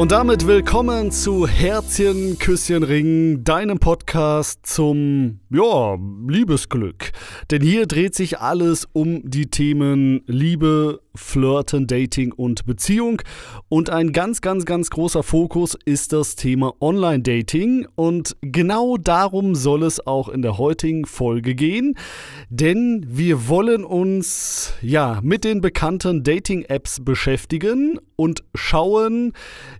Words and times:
Und 0.00 0.12
damit 0.12 0.46
willkommen 0.46 1.12
zu 1.12 1.46
Herzchen, 1.46 2.38
Küsschen, 2.38 2.84
Ring, 2.84 3.44
deinem 3.44 3.78
Podcast 3.78 4.64
zum, 4.64 5.40
ja, 5.50 5.98
Liebesglück. 6.26 7.12
Denn 7.50 7.60
hier 7.60 7.84
dreht 7.84 8.14
sich 8.14 8.38
alles 8.38 8.88
um 8.94 9.20
die 9.28 9.50
Themen 9.50 10.22
Liebe, 10.24 11.02
Flirten, 11.14 11.86
Dating 11.86 12.32
und 12.32 12.66
Beziehung. 12.66 13.22
Und 13.68 13.90
ein 13.90 14.12
ganz, 14.12 14.40
ganz, 14.40 14.64
ganz 14.64 14.90
großer 14.90 15.22
Fokus 15.22 15.76
ist 15.84 16.12
das 16.12 16.36
Thema 16.36 16.74
Online-Dating. 16.80 17.86
Und 17.94 18.36
genau 18.40 18.96
darum 18.96 19.54
soll 19.54 19.82
es 19.82 20.06
auch 20.06 20.28
in 20.28 20.42
der 20.42 20.58
heutigen 20.58 21.04
Folge 21.04 21.54
gehen. 21.54 21.96
Denn 22.48 23.04
wir 23.08 23.48
wollen 23.48 23.84
uns 23.84 24.74
ja 24.82 25.20
mit 25.22 25.44
den 25.44 25.60
bekannten 25.60 26.22
Dating-Apps 26.22 27.04
beschäftigen 27.04 27.98
und 28.16 28.42
schauen, 28.54 29.32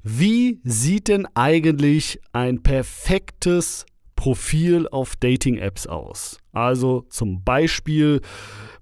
wie 0.03 0.61
sieht 0.65 1.09
denn 1.09 1.27
eigentlich 1.35 2.21
ein 2.33 2.63
perfektes 2.63 3.87
Profil 4.21 4.87
auf 4.89 5.17
Dating-Apps 5.17 5.87
aus. 5.87 6.37
Also 6.53 7.07
zum 7.09 7.43
Beispiel 7.43 8.21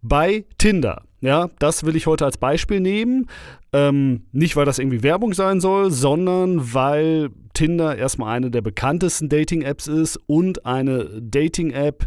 bei 0.03 0.45
Tinder. 0.59 1.08
Ja, 1.21 1.51
das 1.59 1.85
will 1.85 1.97
ich 1.97 2.07
heute 2.07 2.25
als 2.25 2.39
Beispiel 2.39 2.81
nehmen. 2.81 3.27
Ähm, 3.73 4.23
nicht, 4.33 4.55
weil 4.57 4.65
das 4.65 4.79
irgendwie 4.79 5.03
Werbung 5.03 5.35
sein 5.35 5.61
soll, 5.61 5.91
sondern 5.91 6.73
weil 6.75 7.31
Tinder 7.55 7.97
erstmal 7.97 8.37
eine 8.37 8.53
der 8.53 8.63
bekanntesten 8.63 9.29
Dating-Apps 9.29 9.89
ist 9.89 10.19
und 10.27 10.65
eine 10.65 11.21
Dating-App, 11.21 12.07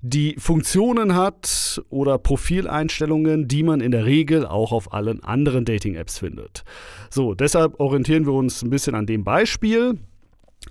die 0.00 0.36
Funktionen 0.38 1.14
hat 1.14 1.82
oder 1.90 2.16
Profileinstellungen, 2.16 3.46
die 3.46 3.62
man 3.62 3.80
in 3.80 3.92
der 3.92 4.06
Regel 4.06 4.46
auch 4.46 4.72
auf 4.72 4.92
allen 4.92 5.22
anderen 5.22 5.66
Dating-Apps 5.66 6.18
findet. 6.18 6.64
So, 7.10 7.34
deshalb 7.34 7.78
orientieren 7.78 8.24
wir 8.24 8.32
uns 8.32 8.62
ein 8.62 8.70
bisschen 8.70 8.94
an 8.94 9.06
dem 9.06 9.22
Beispiel. 9.22 9.98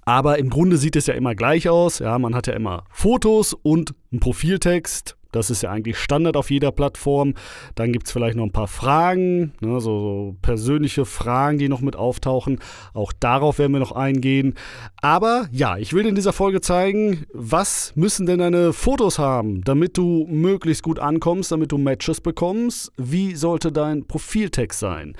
Aber 0.03 0.39
im 0.39 0.49
Grunde 0.49 0.77
sieht 0.77 0.95
es 0.95 1.07
ja 1.07 1.13
immer 1.13 1.35
gleich 1.35 1.69
aus. 1.69 1.99
Ja, 1.99 2.17
man 2.19 2.35
hat 2.35 2.47
ja 2.47 2.53
immer 2.53 2.83
Fotos 2.89 3.53
und 3.53 3.93
einen 4.11 4.19
Profiltext 4.19 5.15
das 5.35 5.49
ist 5.49 5.63
ja 5.63 5.71
eigentlich 5.71 5.97
Standard 5.97 6.37
auf 6.37 6.49
jeder 6.49 6.71
Plattform. 6.71 7.33
Dann 7.75 7.91
gibt 7.91 8.07
es 8.07 8.11
vielleicht 8.11 8.37
noch 8.37 8.45
ein 8.45 8.51
paar 8.51 8.67
Fragen, 8.67 9.53
ne, 9.59 9.79
so, 9.79 9.99
so, 9.99 10.35
persönliche 10.41 11.05
Fragen, 11.05 11.57
die 11.57 11.69
noch 11.69 11.81
mit 11.81 11.95
auftauchen. 11.95 12.59
Auch 12.93 13.11
darauf 13.13 13.59
werden 13.59 13.73
wir 13.73 13.79
noch 13.79 13.91
eingehen. 13.91 14.55
Aber 15.01 15.47
ja, 15.51 15.77
ich 15.77 15.93
will 15.93 16.05
in 16.05 16.15
dieser 16.15 16.33
Folge 16.33 16.61
zeigen, 16.61 17.25
was 17.33 17.93
müssen 17.95 18.25
denn 18.25 18.39
deine 18.39 18.73
Fotos 18.73 19.19
haben, 19.19 19.61
damit 19.63 19.97
du 19.97 20.25
möglichst 20.29 20.83
gut 20.83 20.99
ankommst, 20.99 21.51
damit 21.51 21.71
du 21.71 21.77
Matches 21.77 22.21
bekommst. 22.21 22.91
Wie 22.97 23.35
sollte 23.35 23.71
dein 23.71 24.07
Profiltext 24.07 24.79
sein? 24.79 25.15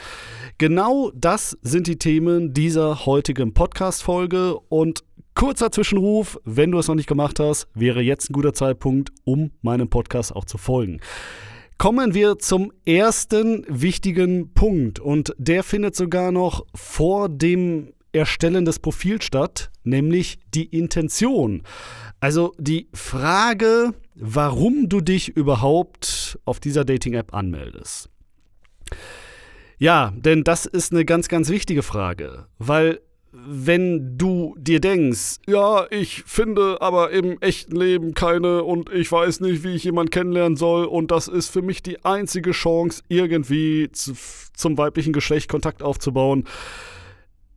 Genau 0.58 1.12
das 1.14 1.58
sind 1.62 1.88
die 1.88 1.98
Themen 1.98 2.54
dieser 2.54 3.06
heutigen 3.06 3.54
Podcast-Folge 3.54 4.58
und 4.70 5.04
Kurzer 5.36 5.70
Zwischenruf, 5.70 6.40
wenn 6.46 6.72
du 6.72 6.80
es 6.80 6.88
noch 6.88 6.96
nicht 6.96 7.10
gemacht 7.10 7.42
hast, 7.42 7.68
wäre 7.74 8.02
jetzt 8.02 8.30
ein 8.30 8.34
guter 8.34 8.54
Zeitpunkt, 8.54 9.12
um 9.26 9.52
meinem 9.62 9.90
Podcast 9.90 10.34
auch 10.34 10.46
zu 10.46 10.58
folgen. 10.58 11.02
Kommen 11.78 12.14
wir 12.14 12.40
zum 12.40 12.72
ersten 12.86 13.66
wichtigen 13.68 14.54
Punkt 14.54 15.00
und 15.00 15.36
der 15.38 15.64
findet 15.64 15.94
sogar 15.94 16.32
noch 16.32 16.66
vor 16.74 17.28
dem 17.28 17.92
Erstellen 18.14 18.64
des 18.64 18.80
Profils 18.80 19.26
statt, 19.26 19.72
nämlich 19.84 20.40
die 20.54 20.68
Intention. 20.68 21.64
Also 22.22 22.54
die 22.58 22.88
Frage, 22.94 23.94
warum 24.16 24.88
du 24.88 25.02
dich 25.02 25.28
überhaupt 25.28 26.40
auf 26.46 26.62
dieser 26.62 26.86
Dating-App 26.86 27.34
anmeldest. 27.34 28.10
Ja, 29.80 30.14
denn 30.16 30.46
das 30.46 30.66
ist 30.66 30.94
eine 30.94 31.04
ganz, 31.04 31.28
ganz 31.28 31.50
wichtige 31.50 31.84
Frage, 31.84 32.46
weil 32.58 33.02
wenn 33.48 34.18
du 34.18 34.56
dir 34.58 34.80
denkst, 34.80 35.38
ja, 35.48 35.86
ich 35.90 36.24
finde 36.26 36.82
aber 36.82 37.12
im 37.12 37.42
echten 37.42 37.76
Leben 37.76 38.14
keine 38.14 38.64
und 38.64 38.92
ich 38.92 39.12
weiß 39.12 39.42
nicht, 39.42 39.64
wie 39.64 39.76
ich 39.76 39.84
jemanden 39.84 40.12
kennenlernen 40.12 40.58
soll 40.58 40.86
und 40.86 41.12
das 41.12 41.28
ist 41.28 41.50
für 41.50 41.62
mich 41.62 41.84
die 41.84 42.04
einzige 42.06 42.52
Chance, 42.52 43.04
irgendwie 43.08 43.90
zu, 43.92 44.14
zum 44.56 44.78
weiblichen 44.78 45.14
Geschlecht 45.14 45.50
Kontakt 45.50 45.84
aufzubauen, 45.84 46.46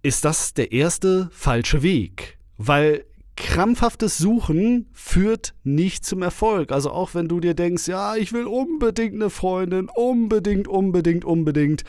ist 0.02 0.24
das 0.24 0.54
der 0.54 0.72
erste 0.72 1.28
falsche 1.32 1.82
Weg. 1.82 2.38
Weil 2.56 3.04
krampfhaftes 3.36 4.18
Suchen 4.18 4.86
führt 4.92 5.54
nicht 5.62 6.04
zum 6.04 6.22
Erfolg. 6.22 6.72
Also 6.72 6.90
auch 6.90 7.14
wenn 7.14 7.28
du 7.28 7.38
dir 7.38 7.54
denkst, 7.54 7.86
ja, 7.86 8.16
ich 8.16 8.32
will 8.32 8.46
unbedingt 8.46 9.14
eine 9.14 9.30
Freundin, 9.30 9.88
unbedingt, 9.94 10.66
unbedingt, 10.66 11.24
unbedingt 11.24 11.84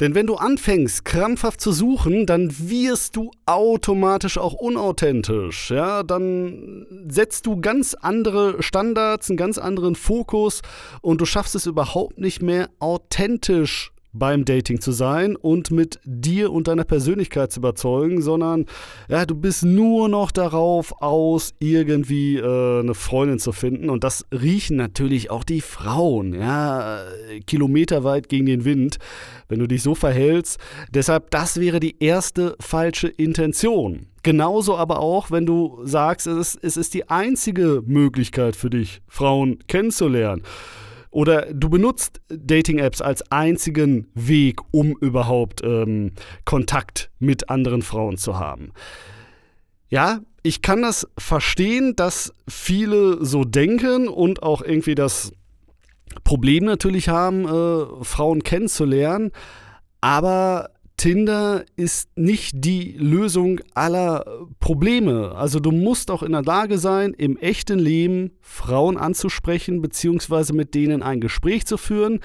denn 0.00 0.14
wenn 0.14 0.26
du 0.26 0.36
anfängst, 0.36 1.04
krampfhaft 1.04 1.60
zu 1.60 1.72
suchen, 1.72 2.26
dann 2.26 2.54
wirst 2.58 3.16
du 3.16 3.32
automatisch 3.46 4.38
auch 4.38 4.54
unauthentisch. 4.54 5.70
Ja, 5.70 6.02
dann 6.02 6.86
setzt 7.08 7.46
du 7.46 7.60
ganz 7.60 7.94
andere 7.94 8.62
Standards, 8.62 9.28
einen 9.28 9.36
ganz 9.36 9.58
anderen 9.58 9.96
Fokus 9.96 10.62
und 11.00 11.20
du 11.20 11.24
schaffst 11.24 11.54
es 11.54 11.66
überhaupt 11.66 12.18
nicht 12.18 12.42
mehr 12.42 12.70
authentisch 12.78 13.92
beim 14.18 14.44
Dating 14.44 14.80
zu 14.80 14.92
sein 14.92 15.36
und 15.36 15.70
mit 15.70 16.00
dir 16.04 16.52
und 16.52 16.68
deiner 16.68 16.84
Persönlichkeit 16.84 17.52
zu 17.52 17.60
überzeugen, 17.60 18.22
sondern 18.22 18.66
ja, 19.08 19.26
du 19.26 19.34
bist 19.34 19.64
nur 19.64 20.08
noch 20.08 20.30
darauf 20.30 21.00
aus, 21.00 21.54
irgendwie 21.58 22.36
äh, 22.36 22.80
eine 22.80 22.94
Freundin 22.94 23.38
zu 23.38 23.52
finden. 23.52 23.90
Und 23.90 24.04
das 24.04 24.26
riechen 24.32 24.76
natürlich 24.76 25.30
auch 25.30 25.44
die 25.44 25.60
Frauen, 25.60 26.34
ja, 26.34 27.00
kilometerweit 27.46 28.28
gegen 28.28 28.46
den 28.46 28.64
Wind, 28.64 28.98
wenn 29.48 29.58
du 29.58 29.66
dich 29.66 29.82
so 29.82 29.94
verhältst. 29.94 30.58
Deshalb, 30.92 31.30
das 31.30 31.60
wäre 31.60 31.80
die 31.80 31.96
erste 32.02 32.56
falsche 32.60 33.08
Intention. 33.08 34.06
Genauso 34.22 34.76
aber 34.76 35.00
auch, 35.00 35.30
wenn 35.30 35.46
du 35.46 35.80
sagst, 35.84 36.26
es 36.26 36.54
ist, 36.54 36.64
es 36.64 36.76
ist 36.76 36.94
die 36.94 37.08
einzige 37.08 37.82
Möglichkeit 37.86 38.56
für 38.56 38.68
dich, 38.68 39.00
Frauen 39.06 39.58
kennenzulernen. 39.68 40.42
Oder 41.10 41.52
du 41.52 41.68
benutzt 41.68 42.20
Dating-Apps 42.28 43.00
als 43.00 43.30
einzigen 43.32 44.08
Weg, 44.14 44.60
um 44.72 44.92
überhaupt 45.00 45.62
ähm, 45.64 46.12
Kontakt 46.44 47.10
mit 47.18 47.50
anderen 47.50 47.82
Frauen 47.82 48.16
zu 48.16 48.38
haben. 48.38 48.72
Ja, 49.88 50.20
ich 50.42 50.60
kann 50.62 50.82
das 50.82 51.08
verstehen, 51.16 51.96
dass 51.96 52.32
viele 52.46 53.24
so 53.24 53.44
denken 53.44 54.08
und 54.08 54.42
auch 54.42 54.62
irgendwie 54.62 54.94
das 54.94 55.32
Problem 56.24 56.64
natürlich 56.64 57.08
haben, 57.08 57.44
äh, 57.46 58.04
Frauen 58.04 58.42
kennenzulernen. 58.42 59.32
Aber 60.00 60.70
Tinder 60.98 61.64
ist 61.76 62.08
nicht 62.16 62.52
die 62.56 62.92
Lösung 62.98 63.60
aller 63.72 64.24
Probleme. 64.58 65.32
Also 65.36 65.60
du 65.60 65.70
musst 65.70 66.10
auch 66.10 66.24
in 66.24 66.32
der 66.32 66.42
Lage 66.42 66.76
sein, 66.78 67.14
im 67.14 67.38
echten 67.38 67.78
Leben 67.78 68.32
Frauen 68.40 68.98
anzusprechen, 68.98 69.80
beziehungsweise 69.80 70.52
mit 70.52 70.74
denen 70.74 71.02
ein 71.02 71.20
Gespräch 71.20 71.66
zu 71.66 71.76
führen. 71.76 72.18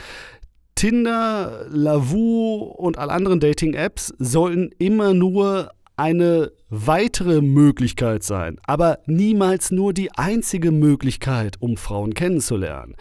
Tinder, 0.73 1.67
Lavu 1.69 2.63
und 2.63 2.97
alle 2.97 3.12
anderen 3.12 3.39
Dating-Apps 3.39 4.16
sollten 4.17 4.72
immer 4.79 5.13
nur 5.13 5.69
eine 5.95 6.51
weitere 6.69 7.41
Möglichkeit 7.41 8.23
sein, 8.23 8.59
aber 8.66 9.00
niemals 9.06 9.69
nur 9.69 9.94
die 9.94 10.12
einzige 10.13 10.72
Möglichkeit, 10.72 11.57
um 11.59 11.78
Frauen 11.78 12.16
kennenzulernen. 12.16 12.95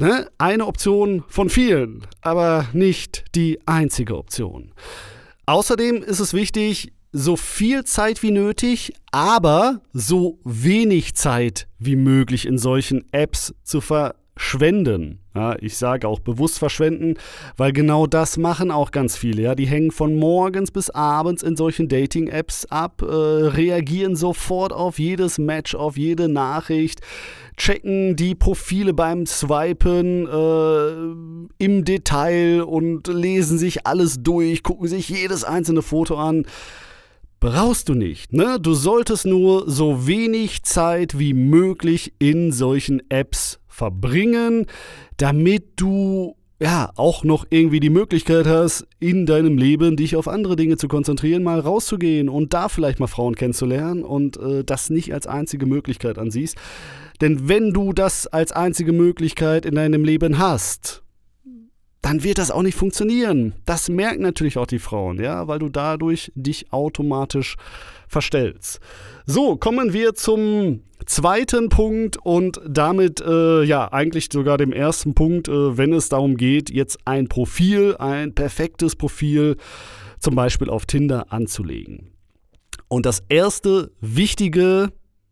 Ne? 0.00 0.28
Eine 0.38 0.66
Option 0.66 1.24
von 1.26 1.50
vielen, 1.50 2.06
aber 2.20 2.68
nicht 2.72 3.24
die 3.34 3.58
einzige 3.66 4.16
Option. 4.16 4.72
Außerdem 5.46 6.04
ist 6.04 6.20
es 6.20 6.34
wichtig, 6.34 6.92
so 7.10 7.34
viel 7.34 7.82
Zeit 7.82 8.22
wie 8.22 8.30
nötig, 8.30 8.92
aber 9.10 9.80
so 9.92 10.38
wenig 10.44 11.16
Zeit 11.16 11.66
wie 11.80 11.96
möglich 11.96 12.46
in 12.46 12.58
solchen 12.58 13.06
Apps 13.10 13.52
zu 13.64 13.80
verschwenden. 13.80 15.18
Ja, 15.34 15.56
ich 15.60 15.76
sage 15.76 16.06
auch 16.06 16.20
bewusst 16.20 16.60
verschwenden, 16.60 17.14
weil 17.56 17.72
genau 17.72 18.06
das 18.06 18.36
machen 18.36 18.70
auch 18.70 18.92
ganz 18.92 19.16
viele. 19.16 19.42
Ja, 19.42 19.54
die 19.56 19.66
hängen 19.66 19.90
von 19.90 20.16
morgens 20.16 20.70
bis 20.70 20.90
abends 20.90 21.42
in 21.42 21.56
solchen 21.56 21.88
Dating-Apps 21.88 22.66
ab, 22.66 23.02
äh, 23.02 23.06
reagieren 23.06 24.14
sofort 24.14 24.72
auf 24.72 25.00
jedes 25.00 25.38
Match, 25.38 25.74
auf 25.74 25.96
jede 25.96 26.28
Nachricht 26.28 27.00
checken 27.58 28.16
die 28.16 28.34
Profile 28.34 28.94
beim 28.94 29.26
Swipen 29.26 30.26
äh, 30.26 31.64
im 31.64 31.84
Detail 31.84 32.62
und 32.62 33.08
lesen 33.08 33.58
sich 33.58 33.86
alles 33.86 34.22
durch, 34.22 34.62
gucken 34.62 34.88
sich 34.88 35.08
jedes 35.08 35.44
einzelne 35.44 35.82
Foto 35.82 36.16
an. 36.16 36.46
Brauchst 37.40 37.88
du 37.88 37.94
nicht, 37.94 38.32
ne? 38.32 38.58
Du 38.60 38.74
solltest 38.74 39.26
nur 39.26 39.70
so 39.70 40.06
wenig 40.06 40.62
Zeit 40.64 41.18
wie 41.18 41.34
möglich 41.34 42.14
in 42.18 42.50
solchen 42.50 43.02
Apps 43.10 43.60
verbringen, 43.68 44.66
damit 45.18 45.80
du 45.80 46.37
ja, 46.60 46.90
auch 46.96 47.22
noch 47.22 47.46
irgendwie 47.50 47.78
die 47.78 47.90
Möglichkeit 47.90 48.46
hast, 48.46 48.86
in 48.98 49.26
deinem 49.26 49.56
Leben 49.56 49.96
dich 49.96 50.16
auf 50.16 50.26
andere 50.26 50.56
Dinge 50.56 50.76
zu 50.76 50.88
konzentrieren, 50.88 51.44
mal 51.44 51.60
rauszugehen 51.60 52.28
und 52.28 52.52
da 52.52 52.68
vielleicht 52.68 52.98
mal 52.98 53.06
Frauen 53.06 53.36
kennenzulernen 53.36 54.02
und 54.02 54.36
äh, 54.38 54.64
das 54.64 54.90
nicht 54.90 55.14
als 55.14 55.28
einzige 55.28 55.66
Möglichkeit 55.66 56.18
ansiehst. 56.18 56.56
Denn 57.20 57.48
wenn 57.48 57.72
du 57.72 57.92
das 57.92 58.26
als 58.26 58.52
einzige 58.52 58.92
Möglichkeit 58.92 59.66
in 59.66 59.76
deinem 59.76 60.04
Leben 60.04 60.38
hast, 60.38 61.02
dann 62.02 62.22
wird 62.22 62.38
das 62.38 62.50
auch 62.50 62.62
nicht 62.62 62.76
funktionieren. 62.76 63.54
Das 63.64 63.88
merken 63.88 64.22
natürlich 64.22 64.58
auch 64.58 64.66
die 64.66 64.78
Frauen, 64.78 65.20
ja, 65.20 65.48
weil 65.48 65.58
du 65.58 65.68
dadurch 65.68 66.32
dich 66.34 66.72
automatisch 66.72 67.56
verstellst. 68.06 68.80
So, 69.26 69.56
kommen 69.56 69.92
wir 69.92 70.14
zum 70.14 70.82
zweiten 71.06 71.68
Punkt 71.68 72.16
und 72.16 72.60
damit 72.66 73.20
äh, 73.20 73.62
ja 73.64 73.92
eigentlich 73.92 74.28
sogar 74.32 74.58
dem 74.58 74.72
ersten 74.72 75.14
Punkt, 75.14 75.48
äh, 75.48 75.76
wenn 75.76 75.92
es 75.92 76.08
darum 76.08 76.36
geht, 76.36 76.70
jetzt 76.70 76.98
ein 77.04 77.28
Profil, 77.28 77.96
ein 77.98 78.34
perfektes 78.34 78.96
Profil 78.96 79.56
zum 80.20 80.34
Beispiel 80.34 80.70
auf 80.70 80.86
Tinder 80.86 81.32
anzulegen. 81.32 82.12
Und 82.88 83.04
das 83.06 83.22
erste 83.28 83.90
wichtige, 84.00 84.90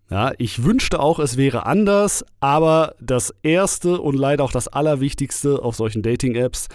ja, 0.08 0.32
ich 0.38 0.62
wünschte 0.62 1.00
auch, 1.00 1.18
es 1.18 1.36
wäre 1.36 1.66
anders, 1.66 2.24
aber 2.38 2.94
das 3.00 3.34
erste 3.42 4.00
und 4.00 4.14
leider 4.14 4.44
auch 4.44 4.52
das 4.52 4.68
allerwichtigste 4.68 5.62
auf 5.62 5.74
solchen 5.74 6.02
Dating-Apps 6.02 6.68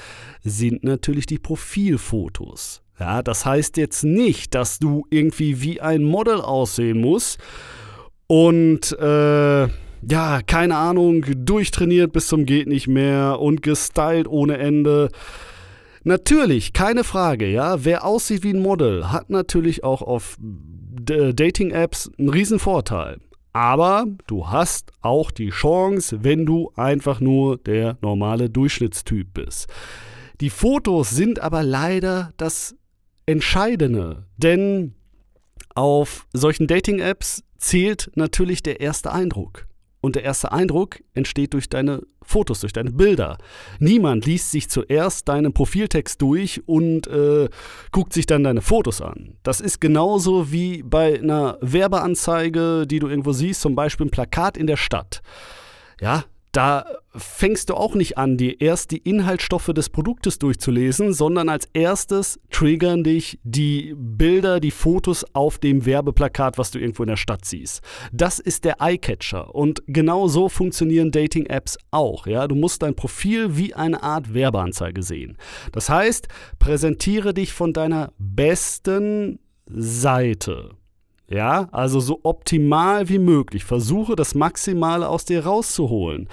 sind 0.44 0.84
natürlich 0.84 1.28
die 1.28 1.40
Profilfotos. 1.40 2.82
Ja, 3.00 3.24
das 3.24 3.46
heißt 3.46 3.78
jetzt 3.78 4.04
nicht, 4.04 4.54
dass 4.54 4.80
du 4.80 5.06
irgendwie 5.10 5.62
wie 5.62 5.82
ein 5.82 6.04
Model 6.04 6.42
aussehen 6.42 7.00
musst 7.00 7.40
und 8.28 8.92
äh, 9.00 9.68
ja, 10.08 10.42
keine 10.46 10.76
Ahnung, 10.76 11.26
durchtrainiert 11.36 12.12
bis 12.12 12.28
zum 12.28 12.46
geht 12.46 12.68
nicht 12.68 12.88
mehr 12.88 13.40
und 13.40 13.62
gestylt 13.62 14.28
ohne 14.28 14.58
Ende. 14.58 15.10
Natürlich, 16.04 16.74
keine 16.74 17.04
Frage, 17.04 17.48
ja. 17.48 17.86
Wer 17.86 18.06
aussieht 18.06 18.44
wie 18.44 18.54
ein 18.54 18.62
Model, 18.62 19.12
hat 19.12 19.30
natürlich 19.30 19.84
auch 19.84 20.02
auf 20.02 20.38
Dating-Apps 21.06 22.12
einen 22.18 22.30
riesen 22.30 22.60
Vorteil. 22.60 23.20
Aber 23.54 24.06
du 24.28 24.48
hast 24.50 24.92
auch 25.02 25.30
die 25.32 25.50
Chance, 25.50 26.24
wenn 26.24 26.46
du 26.46 26.72
einfach 26.76 27.20
nur 27.20 27.58
der 27.58 27.98
normale 28.02 28.50
Durchschnittstyp 28.50 29.34
bist. 29.34 29.68
Die 30.40 30.50
Fotos 30.50 31.10
sind 31.10 31.40
aber 31.40 31.62
leider 31.62 32.32
das 32.38 32.76
Entscheidende, 33.26 34.26
denn 34.38 34.96
auf 35.76 36.28
solchen 36.34 36.68
Dating-Apps 36.68 37.44
zählt 37.58 38.12
natürlich 38.16 38.64
der 38.64 38.80
erste 38.80 39.12
Eindruck. 39.12 39.68
Und 40.02 40.16
der 40.16 40.24
erste 40.24 40.52
Eindruck 40.52 41.00
entsteht 41.14 41.54
durch 41.54 41.70
deine 41.70 42.02
Fotos, 42.24 42.62
durch 42.62 42.74
deine 42.74 42.92
Bilder. 42.92 43.38
Niemand 43.80 44.26
liest 44.26 44.52
sich 44.52 44.70
zuerst 44.70 45.30
deinen 45.30 45.54
Profiltext 45.54 46.22
durch 46.22 46.62
und 46.68 47.08
äh, 47.08 47.50
guckt 47.92 48.14
sich 48.14 48.26
dann 48.26 48.44
deine 48.44 48.62
Fotos 48.62 49.02
an. 49.02 49.38
Das 49.44 49.62
ist 49.62 49.80
genauso 49.80 50.52
wie 50.52 50.82
bei 50.84 51.20
einer 51.20 51.58
Werbeanzeige, 51.62 52.86
die 52.88 53.00
du 53.00 53.08
irgendwo 53.08 53.32
siehst, 53.32 53.62
zum 53.62 53.76
Beispiel 53.76 54.08
ein 54.08 54.12
Plakat 54.12 54.58
in 54.58 54.68
der 54.68 54.78
Stadt. 54.78 55.22
Ja, 56.00 56.26
da 56.52 56.86
fängst 57.16 57.70
du 57.70 57.76
auch 57.76 57.96
nicht 57.96 58.18
an, 58.18 58.38
dir 58.38 58.60
erst 58.60 58.92
die 58.92 58.98
Inhaltsstoffe 58.98 59.72
des 59.74 59.90
Produktes 59.90 60.38
durchzulesen, 60.40 61.14
sondern 61.14 61.50
als 61.50 61.70
erstes 61.74 62.40
triggern 62.52 63.04
dich 63.04 63.40
die 63.44 63.94
Bilder, 63.98 64.60
die 64.60 64.72
Fotos 64.72 65.26
auf 65.34 65.60
dem 65.60 65.86
Werbeplakat, 65.86 66.58
was 66.58 66.72
du 66.72 66.80
irgendwo 66.80 67.04
in 67.04 67.10
der 67.10 67.18
Stadt 67.18 67.46
siehst. 67.46 67.82
Das 68.12 68.40
ist 68.40 68.66
der 68.66 68.82
Eyecatcher 68.82 69.54
und 69.56 69.84
genau 69.88 70.28
so 70.28 70.50
funktionieren 70.50 71.12
Dating-Apps 71.12 71.78
auch. 71.92 72.28
Ja? 72.28 72.48
Du 72.48 72.56
musst 72.56 72.82
dein 72.82 72.96
Profil 72.96 73.58
wie 73.58 73.74
eine 73.74 74.04
Art 74.04 74.34
Werbeanzeige 74.34 75.04
sehen. 75.04 75.38
Das 75.72 75.90
heißt, 75.90 76.28
präsentiere 76.60 77.34
dich 77.34 77.54
von 77.54 77.74
deiner 77.74 78.12
besten 78.18 79.40
Seite. 79.66 80.81
Ja, 81.32 81.70
also 81.72 82.00
so 82.00 82.20
optimal 82.24 83.08
wie 83.08 83.20
möglich. 83.20 83.64
Versuche 83.64 84.16
das 84.16 84.36
Maximale 84.36 85.08
aus 85.08 85.26
dir 85.26 85.46
rauszuholen. 85.46 86.28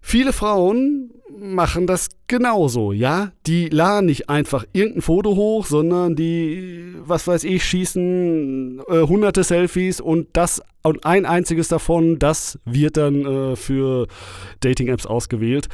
Viele 0.00 0.34
Frauen 0.34 1.10
machen 1.38 1.86
das 1.86 2.08
genauso, 2.26 2.92
ja? 2.92 3.32
Die 3.46 3.68
laden 3.68 4.06
nicht 4.06 4.28
einfach 4.28 4.64
irgendein 4.72 5.02
Foto 5.02 5.34
hoch, 5.34 5.66
sondern 5.66 6.14
die, 6.14 6.94
was 7.04 7.26
weiß 7.26 7.44
ich, 7.44 7.64
schießen 7.64 8.82
äh, 8.88 9.00
hunderte 9.02 9.42
Selfies 9.42 10.00
und 10.00 10.28
das 10.34 10.62
und 10.82 11.06
ein 11.06 11.24
einziges 11.24 11.68
davon, 11.68 12.18
das 12.18 12.58
wird 12.66 12.98
dann 12.98 13.24
äh, 13.24 13.56
für 13.56 14.06
Dating-Apps 14.60 15.06
ausgewählt. 15.06 15.68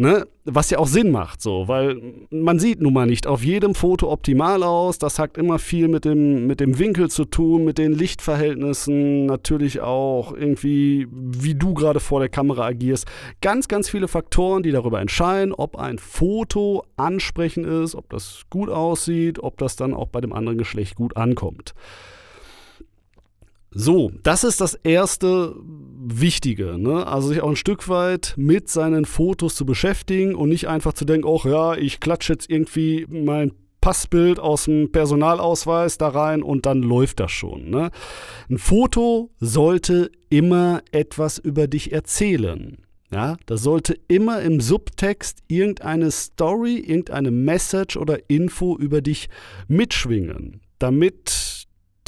Ne? 0.00 0.26
Was 0.46 0.70
ja 0.70 0.78
auch 0.78 0.86
Sinn 0.86 1.10
macht, 1.10 1.42
so, 1.42 1.68
weil 1.68 2.00
man 2.30 2.58
sieht 2.58 2.80
nun 2.80 2.94
mal 2.94 3.04
nicht 3.04 3.26
auf 3.26 3.44
jedem 3.44 3.74
Foto 3.74 4.10
optimal 4.10 4.62
aus. 4.62 4.98
Das 4.98 5.18
hat 5.18 5.36
immer 5.36 5.58
viel 5.58 5.88
mit 5.88 6.06
dem, 6.06 6.46
mit 6.46 6.58
dem 6.60 6.78
Winkel 6.78 7.10
zu 7.10 7.26
tun, 7.26 7.66
mit 7.66 7.76
den 7.76 7.92
Lichtverhältnissen, 7.92 9.26
natürlich 9.26 9.82
auch 9.82 10.32
irgendwie, 10.32 11.06
wie 11.10 11.54
du 11.54 11.74
gerade 11.74 12.00
vor 12.00 12.20
der 12.20 12.30
Kamera 12.30 12.64
agierst. 12.64 13.04
Ganz, 13.42 13.68
ganz 13.68 13.90
viele 13.90 14.08
Faktoren, 14.08 14.62
die 14.62 14.70
darüber 14.70 15.02
entscheiden, 15.02 15.52
ob 15.52 15.76
ein 15.76 15.98
Foto 15.98 16.82
ansprechend 16.96 17.66
ist, 17.66 17.94
ob 17.94 18.08
das 18.08 18.44
gut 18.48 18.70
aussieht, 18.70 19.38
ob 19.42 19.58
das 19.58 19.76
dann 19.76 19.92
auch 19.92 20.08
bei 20.08 20.22
dem 20.22 20.32
anderen 20.32 20.56
Geschlecht 20.56 20.94
gut 20.94 21.18
ankommt. 21.18 21.74
So, 23.72 24.10
das 24.22 24.42
ist 24.42 24.60
das 24.60 24.74
erste 24.74 25.54
Wichtige. 26.02 26.76
Ne? 26.78 27.06
Also 27.06 27.28
sich 27.28 27.40
auch 27.40 27.50
ein 27.50 27.56
Stück 27.56 27.88
weit 27.88 28.34
mit 28.36 28.68
seinen 28.68 29.04
Fotos 29.04 29.54
zu 29.54 29.64
beschäftigen 29.64 30.34
und 30.34 30.48
nicht 30.48 30.68
einfach 30.68 30.92
zu 30.92 31.04
denken, 31.04 31.26
oh 31.26 31.40
ja, 31.44 31.76
ich 31.76 32.00
klatsche 32.00 32.32
jetzt 32.32 32.50
irgendwie 32.50 33.06
mein 33.08 33.52
Passbild 33.80 34.38
aus 34.38 34.64
dem 34.64 34.92
Personalausweis 34.92 35.98
da 35.98 36.08
rein 36.08 36.42
und 36.42 36.66
dann 36.66 36.82
läuft 36.82 37.20
das 37.20 37.30
schon. 37.30 37.70
Ne? 37.70 37.90
Ein 38.50 38.58
Foto 38.58 39.30
sollte 39.38 40.10
immer 40.28 40.82
etwas 40.90 41.38
über 41.38 41.66
dich 41.66 41.92
erzählen. 41.92 42.78
Ja, 43.12 43.36
da 43.46 43.56
sollte 43.56 43.96
immer 44.06 44.40
im 44.40 44.60
Subtext 44.60 45.40
irgendeine 45.48 46.12
Story, 46.12 46.76
irgendeine 46.76 47.32
Message 47.32 47.96
oder 47.96 48.30
Info 48.30 48.76
über 48.76 49.00
dich 49.00 49.28
mitschwingen, 49.66 50.60
damit 50.78 51.59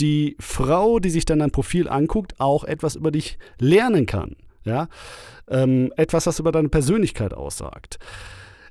die 0.03 0.37
Frau, 0.41 0.99
die 0.99 1.11
sich 1.11 1.25
dann 1.25 1.39
dein 1.39 1.53
Profil 1.53 1.89
anguckt, 1.89 2.39
auch 2.39 2.65
etwas 2.65 2.97
über 2.97 3.11
dich 3.11 3.39
lernen 3.59 4.07
kann. 4.07 4.37
Ja? 4.65 4.89
Ähm, 5.49 5.93
etwas, 5.97 6.27
was 6.27 6.39
über 6.39 6.53
deine 6.53 6.69
Persönlichkeit 6.69 7.33
aussagt. 7.33 7.99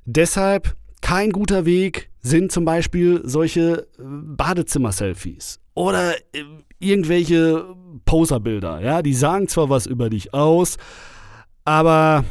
Deshalb 0.04 0.76
kein 1.00 1.30
guter 1.30 1.64
Weg 1.64 2.10
sind 2.20 2.52
zum 2.52 2.64
Beispiel 2.64 3.22
solche 3.24 3.88
äh, 3.98 4.02
Badezimmer-Selfies 4.02 5.58
oder 5.74 6.14
äh, 6.32 6.44
irgendwelche 6.78 7.74
Poserbilder. 8.04 8.80
Ja? 8.80 9.02
Die 9.02 9.14
sagen 9.14 9.48
zwar 9.48 9.70
was 9.70 9.86
über 9.86 10.10
dich 10.10 10.34
aus, 10.34 10.76
aber 11.64 12.24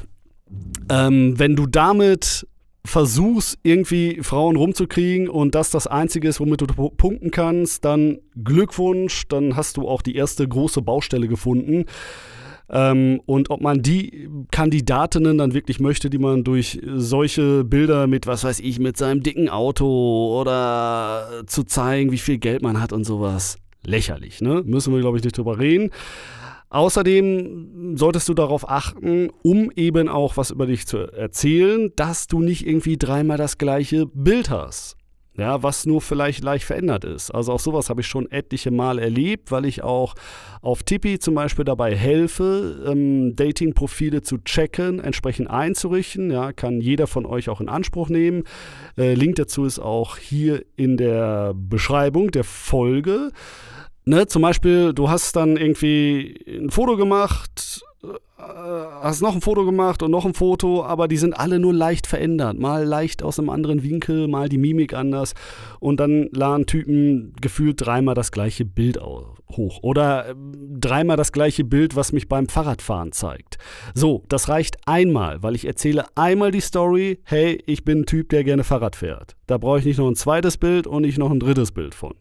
ähm, 0.89 1.39
wenn 1.39 1.55
du 1.55 1.65
damit 1.65 2.47
versuchst, 2.85 3.59
irgendwie 3.63 4.19
Frauen 4.21 4.55
rumzukriegen 4.55 5.29
und 5.29 5.55
das 5.55 5.69
das 5.69 5.87
Einzige 5.87 6.27
ist, 6.27 6.39
womit 6.39 6.61
du 6.61 6.67
punkten 6.67 7.31
kannst, 7.31 7.85
dann 7.85 8.19
Glückwunsch, 8.43 9.27
dann 9.27 9.55
hast 9.55 9.77
du 9.77 9.87
auch 9.87 10.01
die 10.01 10.15
erste 10.15 10.47
große 10.47 10.81
Baustelle 10.81 11.27
gefunden. 11.27 11.85
Ähm, 12.71 13.21
und 13.25 13.49
ob 13.49 13.61
man 13.61 13.81
die 13.81 14.29
Kandidatinnen 14.49 15.37
dann 15.37 15.53
wirklich 15.53 15.79
möchte, 15.79 16.09
die 16.09 16.17
man 16.17 16.43
durch 16.43 16.81
solche 16.95 17.65
Bilder 17.65 18.07
mit, 18.07 18.27
was 18.27 18.43
weiß 18.43 18.61
ich, 18.61 18.79
mit 18.79 18.97
seinem 18.97 19.21
dicken 19.21 19.49
Auto 19.49 20.39
oder 20.39 21.43
zu 21.47 21.63
zeigen, 21.63 22.11
wie 22.11 22.17
viel 22.17 22.37
Geld 22.37 22.61
man 22.61 22.81
hat 22.81 22.93
und 22.93 23.03
sowas, 23.03 23.57
lächerlich, 23.85 24.41
ne? 24.41 24.63
Müssen 24.65 24.93
wir, 24.93 25.01
glaube 25.01 25.17
ich, 25.17 25.23
nicht 25.23 25.37
drüber 25.37 25.59
reden. 25.59 25.91
Außerdem 26.71 27.97
solltest 27.97 28.29
du 28.29 28.33
darauf 28.33 28.67
achten, 28.69 29.29
um 29.43 29.71
eben 29.75 30.07
auch 30.07 30.37
was 30.37 30.51
über 30.51 30.65
dich 30.65 30.87
zu 30.87 30.99
erzählen, 30.99 31.91
dass 31.97 32.27
du 32.27 32.39
nicht 32.39 32.65
irgendwie 32.65 32.97
dreimal 32.97 33.37
das 33.37 33.57
gleiche 33.57 34.05
Bild 34.05 34.49
hast. 34.49 34.95
Ja, 35.37 35.63
was 35.63 35.85
nur 35.85 36.01
vielleicht 36.01 36.43
leicht 36.43 36.65
verändert 36.65 37.03
ist. 37.03 37.31
Also 37.31 37.53
auch 37.53 37.59
sowas 37.59 37.89
habe 37.89 38.01
ich 38.01 38.07
schon 38.07 38.29
etliche 38.31 38.69
Mal 38.69 38.99
erlebt, 38.99 39.51
weil 39.51 39.65
ich 39.65 39.81
auch 39.81 40.13
auf 40.61 40.83
Tippi 40.83 41.19
zum 41.19 41.35
Beispiel 41.35 41.65
dabei 41.65 41.95
helfe, 41.95 42.83
ähm, 42.85 43.35
Dating-Profile 43.35 44.21
zu 44.21 44.37
checken, 44.39 44.99
entsprechend 44.99 45.49
einzurichten. 45.49 46.31
Ja, 46.31 46.53
kann 46.53 46.79
jeder 46.79 47.07
von 47.07 47.25
euch 47.25 47.49
auch 47.49 47.59
in 47.59 47.69
Anspruch 47.69 48.09
nehmen. 48.09 48.43
Äh, 48.97 49.13
Link 49.13 49.35
dazu 49.35 49.65
ist 49.65 49.79
auch 49.79 50.17
hier 50.17 50.63
in 50.75 50.95
der 50.97 51.53
Beschreibung 51.53 52.31
der 52.31 52.43
Folge. 52.43 53.31
Ne, 54.03 54.25
zum 54.25 54.41
Beispiel, 54.41 54.93
du 54.93 55.09
hast 55.09 55.35
dann 55.35 55.57
irgendwie 55.57 56.35
ein 56.47 56.71
Foto 56.71 56.97
gemacht, 56.97 57.83
äh, 58.03 58.43
hast 59.03 59.21
noch 59.21 59.35
ein 59.35 59.41
Foto 59.41 59.63
gemacht 59.63 60.01
und 60.01 60.09
noch 60.09 60.25
ein 60.25 60.33
Foto, 60.33 60.83
aber 60.83 61.07
die 61.07 61.17
sind 61.17 61.33
alle 61.33 61.59
nur 61.59 61.73
leicht 61.73 62.07
verändert. 62.07 62.57
Mal 62.57 62.83
leicht 62.83 63.21
aus 63.21 63.37
einem 63.37 63.51
anderen 63.51 63.83
Winkel, 63.83 64.27
mal 64.27 64.49
die 64.49 64.57
Mimik 64.57 64.95
anders. 64.95 65.35
Und 65.79 65.99
dann 65.99 66.29
laden 66.31 66.65
Typen 66.65 67.33
gefühlt 67.39 67.85
dreimal 67.85 68.15
das 68.15 68.31
gleiche 68.31 68.65
Bild 68.65 68.99
hoch. 68.99 69.79
Oder 69.83 70.29
ähm, 70.29 70.79
dreimal 70.79 71.17
das 71.17 71.31
gleiche 71.31 71.63
Bild, 71.63 71.95
was 71.95 72.11
mich 72.11 72.27
beim 72.27 72.47
Fahrradfahren 72.47 73.11
zeigt. 73.11 73.59
So, 73.93 74.23
das 74.29 74.49
reicht 74.49 74.77
einmal, 74.87 75.43
weil 75.43 75.55
ich 75.55 75.65
erzähle 75.65 76.05
einmal 76.15 76.49
die 76.49 76.61
Story, 76.61 77.19
hey, 77.23 77.61
ich 77.67 77.85
bin 77.85 77.99
ein 77.99 78.05
Typ, 78.07 78.29
der 78.29 78.43
gerne 78.43 78.63
Fahrrad 78.63 78.95
fährt. 78.95 79.35
Da 79.45 79.59
brauche 79.59 79.77
ich 79.77 79.85
nicht 79.85 79.99
noch 79.99 80.07
ein 80.07 80.15
zweites 80.15 80.57
Bild 80.57 80.87
und 80.87 81.03
nicht 81.03 81.19
noch 81.19 81.29
ein 81.29 81.39
drittes 81.39 81.71
Bild 81.71 81.93
von. 81.93 82.15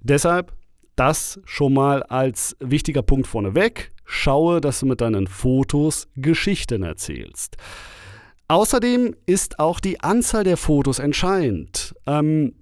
Deshalb 0.00 0.52
das 0.98 1.40
schon 1.44 1.74
mal 1.74 2.02
als 2.04 2.56
wichtiger 2.60 3.02
Punkt 3.02 3.26
vorneweg. 3.26 3.92
Schaue, 4.04 4.60
dass 4.60 4.80
du 4.80 4.86
mit 4.86 5.00
deinen 5.00 5.26
Fotos 5.26 6.08
Geschichten 6.16 6.82
erzählst. 6.82 7.56
Außerdem 8.48 9.14
ist 9.26 9.58
auch 9.58 9.78
die 9.78 10.00
Anzahl 10.00 10.44
der 10.44 10.56
Fotos 10.56 10.98
entscheidend. 10.98 11.94
Ähm, 12.06 12.54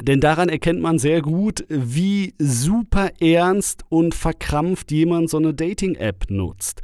denn 0.00 0.20
daran 0.20 0.48
erkennt 0.48 0.80
man 0.80 0.98
sehr 0.98 1.20
gut, 1.22 1.64
wie 1.68 2.34
super 2.38 3.10
ernst 3.20 3.84
und 3.88 4.14
verkrampft 4.14 4.90
jemand 4.90 5.30
so 5.30 5.36
eine 5.36 5.54
Dating-App 5.54 6.30
nutzt. 6.30 6.80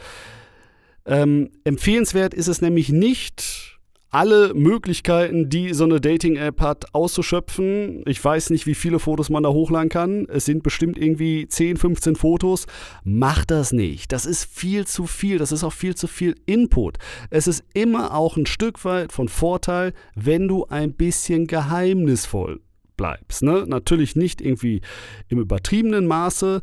Ähm, 1.07 1.51
empfehlenswert 1.65 2.35
ist 2.35 2.49
es 2.49 2.61
nämlich 2.61 2.91
nicht, 2.91 3.76
alle 4.11 4.55
Möglichkeiten, 4.55 5.49
die 5.51 5.75
so 5.75 5.85
eine 5.85 6.01
Dating-App 6.01 6.61
hat, 6.61 6.95
auszuschöpfen. 6.95 8.03
Ich 8.07 8.25
weiß 8.25 8.51
nicht, 8.51 8.67
wie 8.67 8.75
viele 8.75 8.99
Fotos 8.99 9.31
man 9.31 9.43
da 9.43 9.51
hochladen 9.51 9.89
kann. 9.89 10.27
Es 10.29 10.45
sind 10.45 10.63
bestimmt 10.63 10.99
irgendwie 10.99 11.49
10, 11.49 11.77
15 11.77 12.17
Fotos. 12.17 12.67
Mach 13.05 13.45
das 13.45 13.73
nicht. 13.73 14.13
Das 14.13 14.27
ist 14.27 14.45
viel 14.45 14.87
zu 14.87 15.07
viel. 15.07 15.39
Das 15.39 15.53
ist 15.53 15.65
auch 15.65 15.73
viel 15.73 15.95
zu 15.95 16.07
viel 16.07 16.35
Input. 16.47 16.99
Es 17.31 17.47
ist 17.47 17.65
immer 17.75 18.15
auch 18.15 18.37
ein 18.37 18.47
Stück 18.47 18.85
weit 18.85 19.13
von 19.13 19.29
Vorteil, 19.29 19.93
wenn 20.15 20.49
du 20.49 20.67
ein 20.67 20.93
bisschen 20.93 21.47
geheimnisvoll 21.47 22.61
bleibst. 22.97 23.43
Ne? 23.43 23.65
Natürlich 23.67 24.17
nicht 24.17 24.41
irgendwie 24.41 24.81
im 25.29 25.39
übertriebenen 25.39 26.07
Maße, 26.07 26.63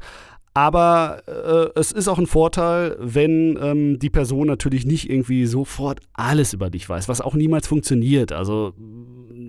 aber 0.54 1.24
äh, 1.28 1.80
es 1.80 1.92
ist 1.92 2.08
auch 2.08 2.20
ein 2.20 2.28
Vorteil, 2.28 2.96
wenn 3.00 3.58
ähm, 3.62 4.00
die 4.00 4.10
Person 4.10 4.48
natürlich 4.48 4.86
nicht 4.86 5.10
irgendwie 5.10 5.46
sofort 5.46 6.00
alles 6.14 6.54
über 6.54 6.70
dich 6.70 6.88
weiß, 6.88 7.10
was 7.10 7.22
auch 7.22 7.34
niemals 7.34 7.68
funktioniert. 7.68 8.32
Also 8.32 8.74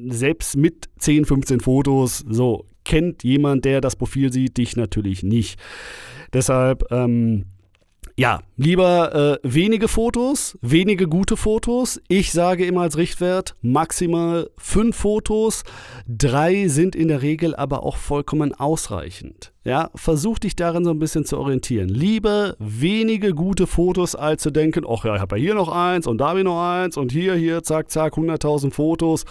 selbst 0.08 0.56
mit 0.56 0.88
10, 0.98 1.26
15 1.26 1.60
Fotos, 1.60 2.24
so 2.28 2.66
kennt 2.84 3.22
jemand, 3.22 3.64
der 3.64 3.80
das 3.80 3.96
Profil 3.96 4.32
sieht, 4.32 4.56
dich 4.56 4.76
natürlich 4.76 5.22
nicht. 5.22 5.58
Deshalb 6.32 6.90
ähm, 6.90 7.46
ja, 8.16 8.42
lieber 8.56 9.14
äh, 9.14 9.38
wenige 9.42 9.88
Fotos, 9.88 10.56
wenige 10.62 11.08
gute 11.08 11.36
Fotos. 11.36 12.00
Ich 12.06 12.30
sage 12.30 12.64
immer 12.64 12.82
als 12.82 12.96
Richtwert 12.96 13.56
maximal 13.60 14.50
fünf 14.56 14.96
Fotos. 14.96 15.64
Drei 16.06 16.68
sind 16.68 16.94
in 16.94 17.08
der 17.08 17.22
Regel 17.22 17.56
aber 17.56 17.82
auch 17.82 17.96
vollkommen 17.96 18.54
ausreichend. 18.54 19.52
Ja, 19.64 19.90
versuch 19.96 20.38
dich 20.38 20.54
darin 20.54 20.84
so 20.84 20.90
ein 20.90 21.00
bisschen 21.00 21.24
zu 21.24 21.38
orientieren. 21.38 21.88
Lieber 21.88 22.54
wenige 22.60 23.34
gute 23.34 23.66
Fotos, 23.66 24.14
als 24.14 24.42
zu 24.42 24.52
denken, 24.52 24.84
ach 24.88 25.04
ja, 25.04 25.16
ich 25.16 25.20
habe 25.20 25.36
ja 25.36 25.42
hier 25.42 25.54
noch 25.54 25.70
eins 25.70 26.06
und 26.06 26.18
da 26.18 26.28
habe 26.28 26.40
ich 26.40 26.44
noch 26.44 26.62
eins 26.62 26.96
und 26.96 27.10
hier, 27.10 27.34
hier, 27.34 27.64
zack, 27.64 27.90
zack, 27.90 28.14
100.000 28.14 28.70
Fotos 28.70 29.24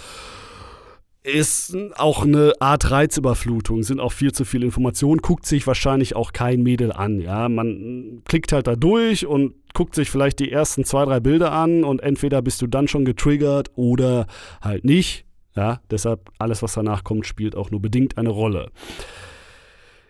ist 1.24 1.76
auch 1.96 2.24
eine 2.24 2.54
Art 2.60 2.92
Reizüberflutung, 2.92 3.84
sind 3.84 4.00
auch 4.00 4.12
viel 4.12 4.34
zu 4.34 4.44
viele 4.44 4.66
Informationen, 4.66 5.22
guckt 5.22 5.46
sich 5.46 5.66
wahrscheinlich 5.66 6.16
auch 6.16 6.34
kein 6.34 6.62
Mädel 6.62 6.92
an. 6.92 7.22
Ja, 7.22 7.48
man 7.48 8.22
klickt 8.26 8.52
halt 8.52 8.68
da 8.68 8.76
durch 8.76 9.26
und 9.26 9.56
guckt 9.74 9.96
sich 9.96 10.10
vielleicht 10.10 10.40
die 10.40 10.52
ersten 10.52 10.84
zwei, 10.84 11.06
drei 11.06 11.20
Bilder 11.22 11.54
an 11.54 11.84
und 11.86 12.04
entweder 12.04 12.42
bist 12.42 12.62
du 12.62 12.68
dann 12.68 12.88
schon 12.88 13.06
getriggert 13.06 13.72
oder 13.76 14.28
halt 14.62 14.84
nicht. 14.84 15.26
Ja, 15.56 15.82
deshalb 15.90 16.30
alles, 16.40 16.62
was 16.62 16.74
danach 16.74 17.04
kommt, 17.04 17.26
spielt 17.26 17.56
auch 17.56 17.72
nur 17.72 17.82
bedingt 17.82 18.18
eine 18.18 18.30
Rolle. 18.30 18.72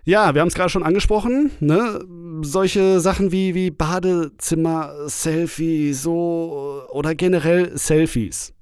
Ja, 0.05 0.33
wir 0.33 0.41
haben 0.41 0.49
es 0.49 0.55
gerade 0.55 0.69
schon 0.69 0.83
angesprochen, 0.83 1.51
ne? 1.59 2.03
Solche 2.41 2.99
Sachen 2.99 3.31
wie, 3.31 3.55
wie 3.55 3.71
Badezimmer, 3.71 5.07
Selfie, 5.07 5.93
so 5.93 6.81
oder 6.89 7.15
generell 7.15 7.77
Selfies. 7.77 8.53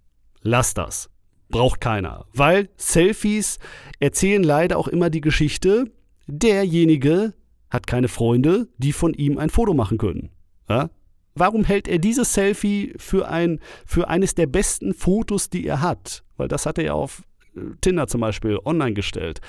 Lass 0.44 0.74
das 0.74 1.11
braucht 1.52 1.82
keiner. 1.82 2.26
Weil 2.34 2.70
Selfies 2.78 3.60
erzählen 4.00 4.44
leider 4.44 4.78
auch 4.78 4.88
immer 4.88 5.10
die 5.10 5.22
Geschichte, 5.22 5.86
derjenige 6.28 7.34
hat 7.70 7.88
keine 7.88 8.08
Freunde, 8.08 8.68
die 8.78 8.94
von 8.94 9.14
ihm 9.14 9.38
ein 9.38 9.50
Foto 9.50 9.74
machen 9.74 9.98
können. 9.98 10.30
Ja? 10.70 10.90
Warum 11.36 11.64
hält 11.64 11.88
er 11.88 12.00
dieses 12.00 12.34
Selfie 12.34 12.94
für, 12.98 13.28
ein, 13.30 13.60
für 13.86 14.10
eines 14.10 14.36
der 14.36 14.48
besten 14.48 14.94
Fotos, 14.94 15.50
die 15.50 15.66
er 15.66 15.82
hat? 15.82 16.24
Weil 16.38 16.48
das 16.48 16.66
hat 16.66 16.78
er 16.78 16.84
ja 16.86 16.94
auf 16.94 17.24
äh, 17.56 17.62
Tinder 17.80 18.08
zum 18.08 18.22
Beispiel 18.22 18.60
online 18.66 18.94
gestellt. 18.94 19.40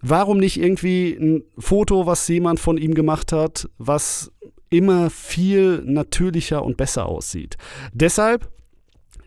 Warum 0.00 0.38
nicht 0.38 0.60
irgendwie 0.60 1.16
ein 1.18 1.44
Foto, 1.58 2.06
was 2.06 2.28
jemand 2.28 2.60
von 2.60 2.76
ihm 2.76 2.94
gemacht 2.94 3.32
hat, 3.32 3.68
was 3.78 4.30
immer 4.70 5.08
viel 5.08 5.82
natürlicher 5.84 6.62
und 6.62 6.76
besser 6.76 7.06
aussieht? 7.06 7.56
Deshalb 7.92 8.50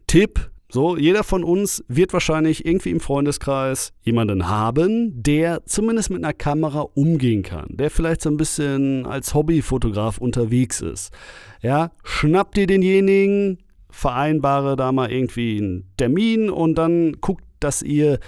Tipp, 0.05 0.51
so, 0.69 0.97
jeder 0.97 1.23
von 1.23 1.45
uns 1.45 1.83
wird 1.87 2.11
wahrscheinlich 2.11 2.65
irgendwie 2.65 2.89
im 2.89 2.99
Freundeskreis 2.99 3.93
jemanden 4.01 4.49
haben, 4.49 5.23
der 5.23 5.65
zumindest 5.65 6.09
mit 6.09 6.23
einer 6.23 6.33
Kamera 6.33 6.81
umgehen 6.93 7.41
kann, 7.41 7.67
der 7.69 7.89
vielleicht 7.89 8.21
so 8.21 8.29
ein 8.29 8.35
bisschen 8.35 9.05
als 9.05 9.33
Hobbyfotograf 9.33 10.17
unterwegs 10.17 10.81
ist. 10.81 11.13
Ja, 11.61 11.91
schnapp 12.03 12.53
dir 12.53 12.67
denjenigen, 12.67 13.59
vereinbare 13.89 14.75
da 14.75 14.91
mal 14.91 15.09
irgendwie 15.09 15.57
einen 15.57 15.93
Termin 15.95 16.49
und 16.49 16.75
dann 16.75 17.13
guckt, 17.21 17.45
dass 17.61 17.81
ihr 17.81 18.19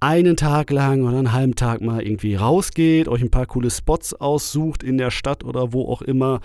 einen 0.00 0.36
Tag 0.36 0.70
lang 0.70 1.02
oder 1.02 1.18
einen 1.18 1.32
halben 1.32 1.54
Tag 1.54 1.82
mal 1.82 2.02
irgendwie 2.02 2.34
rausgeht, 2.34 3.08
euch 3.08 3.22
ein 3.22 3.30
paar 3.30 3.46
coole 3.46 3.70
Spots 3.70 4.14
aussucht 4.14 4.82
in 4.82 4.96
der 4.96 5.10
Stadt 5.10 5.44
oder 5.44 5.74
wo 5.74 5.86
auch 5.86 6.02
immer 6.02 6.40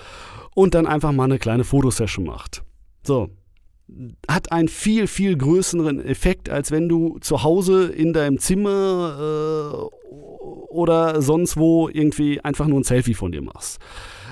und 0.54 0.74
dann 0.74 0.86
einfach 0.86 1.14
mal 1.14 1.26
eine 1.26 1.40
kleine 1.40 1.64
Fotosession 1.64 2.26
macht. 2.26 2.64
So, 3.04 3.30
hat 4.28 4.52
einen 4.52 4.68
viel, 4.68 5.08
viel 5.08 5.38
größeren 5.38 6.04
Effekt, 6.04 6.50
als 6.50 6.72
wenn 6.72 6.90
du 6.90 7.18
zu 7.20 7.44
Hause 7.44 7.88
in 7.88 8.14
deinem 8.14 8.40
Zimmer 8.40 9.90
äh, 10.10 10.14
oder 10.70 11.22
sonst 11.22 11.58
wo 11.58 11.90
irgendwie 11.90 12.40
einfach 12.42 12.68
nur 12.68 12.80
ein 12.80 12.84
Selfie 12.84 13.14
von 13.14 13.32
dir 13.32 13.42
machst. 13.42 13.80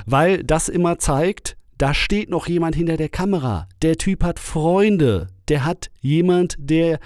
Weil 0.06 0.44
das 0.44 0.70
immer 0.70 0.98
zeigt, 1.00 1.58
da 1.78 1.94
steht 1.94 2.30
noch 2.30 2.48
jemand 2.48 2.76
hinter 2.76 2.98
der 2.98 3.10
Kamera. 3.10 3.68
Der 3.82 3.98
Typ 3.98 4.24
hat 4.24 4.40
Freunde. 4.40 5.28
Der 5.48 5.66
hat 5.66 5.90
jemand, 6.02 6.56
der, 6.58 7.00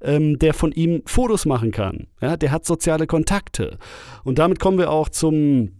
ähm, 0.00 0.38
der 0.38 0.52
von 0.54 0.72
ihm 0.72 1.02
Fotos 1.06 1.46
machen 1.46 1.70
kann. 1.70 2.08
Ja, 2.20 2.36
der 2.36 2.50
hat 2.50 2.66
soziale 2.66 3.06
Kontakte. 3.06 3.78
Und 4.24 4.38
damit 4.38 4.58
kommen 4.58 4.78
wir 4.78 4.90
auch 4.90 5.08
zum 5.08 5.72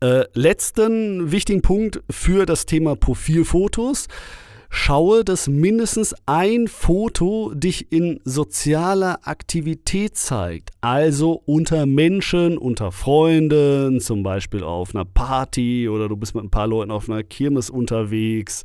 äh, 0.00 0.24
letzten 0.34 1.30
wichtigen 1.30 1.62
Punkt 1.62 2.02
für 2.10 2.46
das 2.46 2.66
Thema 2.66 2.96
Profilfotos 2.96 4.08
schaue, 4.70 5.24
dass 5.24 5.48
mindestens 5.48 6.14
ein 6.26 6.68
Foto 6.68 7.52
dich 7.54 7.90
in 7.92 8.20
sozialer 8.24 9.20
Aktivität 9.22 10.16
zeigt. 10.16 10.70
Also 10.80 11.42
unter 11.46 11.86
Menschen, 11.86 12.58
unter 12.58 12.92
Freunden, 12.92 14.00
zum 14.00 14.22
Beispiel 14.22 14.62
auf 14.62 14.94
einer 14.94 15.04
Party 15.04 15.88
oder 15.88 16.08
du 16.08 16.16
bist 16.16 16.34
mit 16.34 16.44
ein 16.44 16.50
paar 16.50 16.66
Leuten 16.66 16.90
auf 16.90 17.08
einer 17.08 17.22
Kirmes 17.22 17.70
unterwegs. 17.70 18.64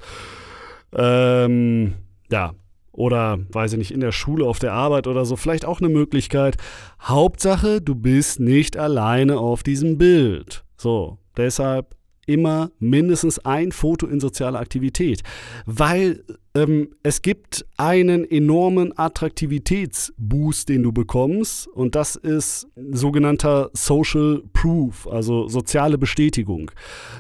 Ähm, 0.94 1.94
ja, 2.30 2.54
oder 2.92 3.40
weiß 3.52 3.74
ich 3.74 3.80
nicht, 3.80 3.92
in 3.92 4.02
der 4.02 4.12
Schule, 4.12 4.46
auf 4.46 4.60
der 4.60 4.74
Arbeit 4.74 5.08
oder 5.08 5.26
so, 5.26 5.36
vielleicht 5.36 5.66
auch 5.66 5.82
eine 5.82 5.90
Möglichkeit. 5.90 6.58
Hauptsache, 7.02 7.82
du 7.82 7.96
bist 7.96 8.40
nicht 8.40 8.78
alleine 8.78 9.40
auf 9.40 9.64
diesem 9.64 9.98
Bild. 9.98 10.64
So, 10.78 11.18
deshalb 11.36 11.96
immer 12.26 12.72
mindestens 12.80 13.40
ein 13.40 13.72
Foto 13.72 14.08
in 14.08 14.20
sozialer 14.20 14.60
Aktivität, 14.60 15.22
weil 15.66 16.24
ähm, 16.56 16.90
es 17.04 17.22
gibt 17.22 17.66
einen 17.78 18.30
enormen 18.30 18.98
Attraktivitätsboost, 18.98 20.70
den 20.70 20.84
du 20.84 20.92
bekommst 20.92 21.68
und 21.68 21.96
das 21.96 22.16
ist 22.16 22.68
sogenannter 22.92 23.70
Social 23.74 24.44
Proof, 24.54 25.08
also 25.08 25.48
soziale 25.48 25.98
Bestätigung. 25.98 26.72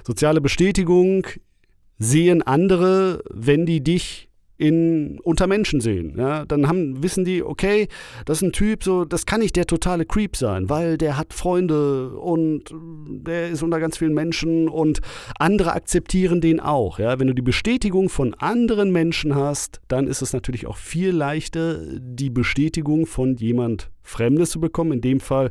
Soziale 0.05 0.41
Bestätigung 0.41 1.25
sehen 1.97 2.41
andere, 2.41 3.23
wenn 3.29 3.65
die 3.65 3.83
dich 3.83 4.29
in, 4.57 5.19
unter 5.19 5.47
Menschen 5.47 5.81
sehen. 5.81 6.15
Ja? 6.17 6.45
Dann 6.45 6.67
haben, 6.67 7.01
wissen 7.03 7.25
die, 7.25 7.43
okay, 7.43 7.87
das 8.25 8.37
ist 8.37 8.43
ein 8.43 8.51
Typ, 8.51 8.83
so, 8.83 9.05
das 9.05 9.25
kann 9.25 9.41
nicht 9.41 9.55
der 9.55 9.65
totale 9.65 10.05
Creep 10.05 10.35
sein, 10.35 10.69
weil 10.69 10.97
der 10.97 11.17
hat 11.17 11.33
Freunde 11.33 12.09
und 12.17 12.73
der 12.73 13.49
ist 13.49 13.63
unter 13.63 13.79
ganz 13.79 13.97
vielen 13.97 14.13
Menschen 14.13 14.69
und 14.69 14.99
andere 15.39 15.73
akzeptieren 15.73 16.41
den 16.41 16.59
auch. 16.59 16.99
Ja? 16.99 17.19
Wenn 17.19 17.27
du 17.27 17.33
die 17.33 17.41
Bestätigung 17.41 18.09
von 18.09 18.33
anderen 18.35 18.91
Menschen 18.91 19.35
hast, 19.35 19.81
dann 19.87 20.07
ist 20.07 20.21
es 20.21 20.33
natürlich 20.33 20.67
auch 20.67 20.77
viel 20.77 21.11
leichter, 21.11 21.79
die 21.99 22.29
Bestätigung 22.29 23.05
von 23.05 23.35
jemand 23.35 23.89
Fremdes 24.03 24.51
zu 24.51 24.59
bekommen. 24.59 24.93
In 24.93 25.01
dem 25.01 25.19
Fall 25.19 25.49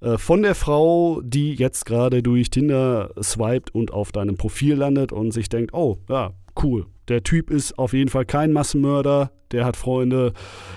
äh, 0.00 0.18
von 0.18 0.42
der 0.42 0.54
Frau, 0.54 1.20
die 1.22 1.54
jetzt 1.54 1.86
gerade 1.86 2.22
durch 2.22 2.50
Tinder 2.50 3.10
swiped 3.20 3.74
und 3.74 3.92
auf 3.92 4.12
deinem 4.12 4.36
Profil 4.36 4.74
landet 4.74 5.12
und 5.12 5.32
sich 5.32 5.48
denkt, 5.48 5.74
oh, 5.74 5.98
ja, 6.08 6.32
cool, 6.62 6.86
der 7.08 7.22
Typ 7.22 7.50
ist 7.50 7.78
auf 7.78 7.92
jeden 7.92 8.10
Fall 8.10 8.24
kein 8.24 8.52
Massenmörder, 8.52 9.32
der 9.52 9.64
hat 9.64 9.76
Freunde. 9.76 10.32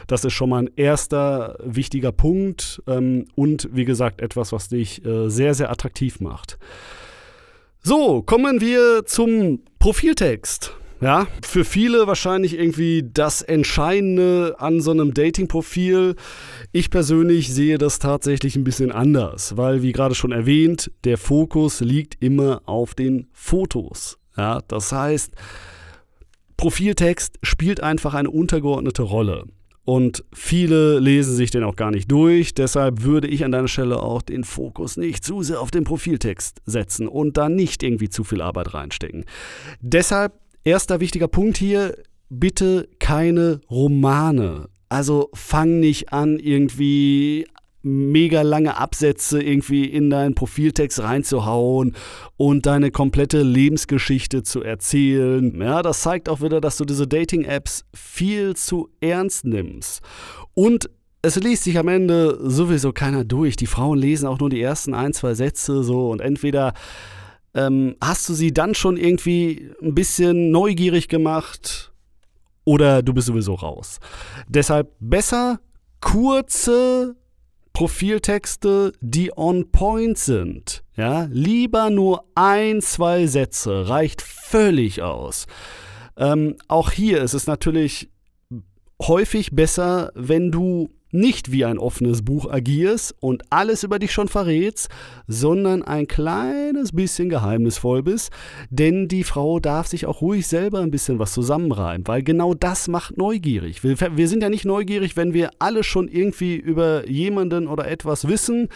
Das 0.08 0.24
ist 0.24 0.34
schon 0.34 0.50
mal 0.50 0.64
ein 0.64 0.70
erster 0.76 1.58
wichtiger 1.64 2.12
Punkt 2.12 2.82
ähm, 2.88 3.26
und 3.36 3.70
wie 3.72 3.86
gesagt 3.86 4.22
etwas, 4.22 4.52
was 4.52 4.70
dich 4.70 5.06
äh, 5.06 5.30
sehr, 5.30 5.54
sehr 5.54 5.70
attraktiv 5.72 6.20
macht. 6.20 6.58
So, 7.84 8.22
kommen 8.22 8.62
wir 8.62 9.06
zum 9.06 9.64
Profiltext. 9.80 10.74
Ja, 11.02 11.26
für 11.42 11.66
viele 11.66 12.06
wahrscheinlich 12.06 12.54
irgendwie 12.54 13.04
das 13.12 13.42
Entscheidende 13.42 14.56
an 14.60 14.82
so 14.82 14.92
einem 14.92 15.16
Dating-Profil. 15.16 16.16
Ich 16.74 16.92
persönlich 16.92 17.52
sehe 17.52 17.80
das 17.80 17.98
tatsächlich 17.98 18.56
ein 18.56 18.64
bisschen 18.64 18.92
anders, 18.92 19.58
weil, 19.58 19.82
wie 19.82 19.94
gerade 19.94 20.14
schon 20.14 20.32
erwähnt, 20.32 20.92
der 21.04 21.18
Fokus 21.18 21.80
liegt 21.80 22.22
immer 22.22 22.62
auf 22.68 22.94
den 22.94 23.30
Fotos. 23.34 24.20
Ja, 24.38 24.62
das 24.68 24.92
heißt, 24.92 25.34
Profiltext 26.62 27.40
spielt 27.42 27.82
einfach 27.82 28.14
eine 28.14 28.30
untergeordnete 28.30 29.02
Rolle. 29.02 29.46
Und 29.84 30.24
viele 30.32 31.00
lesen 31.00 31.36
sich 31.36 31.50
den 31.50 31.64
auch 31.64 31.76
gar 31.76 31.90
nicht 31.90 32.12
durch. 32.12 32.54
Deshalb 32.54 33.02
würde 33.02 33.28
ich 33.28 33.44
an 33.44 33.52
deiner 33.52 33.68
Stelle 33.68 34.00
auch 34.04 34.22
den 34.22 34.44
Fokus 34.44 34.96
nicht 34.96 35.26
zu 35.26 35.42
sehr 35.42 35.60
auf 35.60 35.72
den 35.72 35.86
Profiltext 35.86 36.62
setzen 36.68 37.08
und 37.08 37.38
da 37.38 37.50
nicht 37.50 37.82
irgendwie 37.82 38.10
zu 38.10 38.24
viel 38.24 38.44
Arbeit 38.44 38.76
reinstecken. 38.76 39.26
Deshalb 39.80 40.34
erster 40.64 41.00
wichtiger 41.00 41.28
Punkt 41.28 41.58
hier, 41.58 41.96
bitte 42.30 42.88
keine 43.00 43.62
Romane. 43.72 44.70
Also 44.88 45.32
fang 45.34 45.80
nicht 45.80 46.14
an, 46.14 46.38
irgendwie 46.38 47.48
mega 47.84 48.42
lange 48.42 48.78
Absätze 48.78 49.42
irgendwie 49.42 49.86
in 49.86 50.10
deinen 50.10 50.36
Profiltext 50.36 51.02
reinzuhauen 51.02 51.96
und 52.38 52.66
deine 52.66 52.92
komplette 52.92 53.42
Lebensgeschichte 53.42 54.44
zu 54.44 54.62
erzählen. 54.62 55.60
Ja, 55.60 55.82
das 55.82 56.02
zeigt 56.02 56.30
auch 56.30 56.42
wieder, 56.42 56.62
dass 56.62 56.78
du 56.78 56.86
diese 56.86 57.08
Dating-Apps 57.08 57.86
viel 57.94 58.56
zu 58.56 58.90
ernst 59.00 59.46
nimmst. 59.46 60.02
Und 60.54 60.90
es 61.24 61.36
liest 61.36 61.64
sich 61.64 61.78
am 61.78 61.88
Ende 61.88 62.40
sowieso 62.42 62.92
keiner 62.92 63.24
durch. 63.24 63.56
Die 63.56 63.68
Frauen 63.68 63.98
lesen 63.98 64.28
auch 64.28 64.40
nur 64.40 64.50
die 64.50 64.62
ersten 64.62 64.94
ein, 64.94 65.14
zwei 65.14 65.34
Sätze 65.34 65.84
so 65.84 66.10
und 66.10 66.20
entweder 66.20 66.74
ähm, 67.54 67.96
hast 68.02 68.28
du 68.30 68.34
sie 68.34 68.54
dann 68.54 68.74
schon 68.76 68.98
irgendwie 68.98 69.72
ein 69.82 69.94
bisschen 69.94 70.52
neugierig 70.52 71.10
gemacht 71.10 71.92
oder 72.64 73.02
du 73.02 73.14
bist 73.14 73.28
sowieso 73.28 73.56
raus. 73.56 74.00
Deshalb 74.48 74.94
besser 75.00 75.60
kurze 76.00 77.16
Profiltexte, 77.74 78.94
die 79.02 79.32
on 79.36 79.72
point 79.72 80.18
sind. 80.18 80.84
Ja, 80.96 81.28
lieber 81.32 81.90
nur 81.90 82.26
ein, 82.36 82.82
zwei 82.82 83.28
Sätze 83.28 83.90
reicht 83.90 84.22
völlig 84.22 85.02
aus. 85.02 85.48
Ähm, 86.18 86.58
auch 86.68 86.92
hier 86.92 87.22
ist 87.22 87.34
es 87.34 87.48
natürlich 87.48 88.10
häufig 89.02 89.52
besser, 89.52 90.12
wenn 90.16 90.52
du 90.52 90.90
nicht 91.12 91.52
wie 91.52 91.66
ein 91.66 91.78
offenes 91.78 92.24
Buch 92.24 92.50
agierst 92.50 93.16
und 93.20 93.44
alles 93.50 93.84
über 93.84 94.00
dich 94.00 94.12
schon 94.12 94.28
verrätst, 94.28 94.90
sondern 95.28 95.84
ein 95.84 96.08
kleines 96.08 96.94
bisschen 96.94 97.30
geheimnisvoll 97.30 98.04
bist, 98.04 98.32
denn 98.70 99.08
die 99.08 99.24
Frau 99.24 99.60
darf 99.60 99.88
sich 99.88 100.06
auch 100.06 100.22
ruhig 100.22 100.48
selber 100.48 100.80
ein 100.80 100.92
bisschen 100.92 101.20
was 101.20 101.34
zusammenreimen, 101.34 102.08
weil 102.08 102.24
genau 102.24 102.54
das 102.54 102.88
macht 102.88 103.18
neugierig. 103.18 103.84
Wir, 103.84 103.98
wir 104.18 104.28
sind 104.28 104.44
ja 104.44 104.50
nicht 104.50 104.66
neugierig, 104.66 105.18
wenn 105.18 105.34
wir 105.34 105.52
alle 105.60 105.84
schon 105.84 106.08
irgendwie 106.08 106.56
über 106.56 107.08
jemanden 107.10 107.68
oder 107.68 107.88
etwas 107.88 108.28
wissen, 108.28 108.70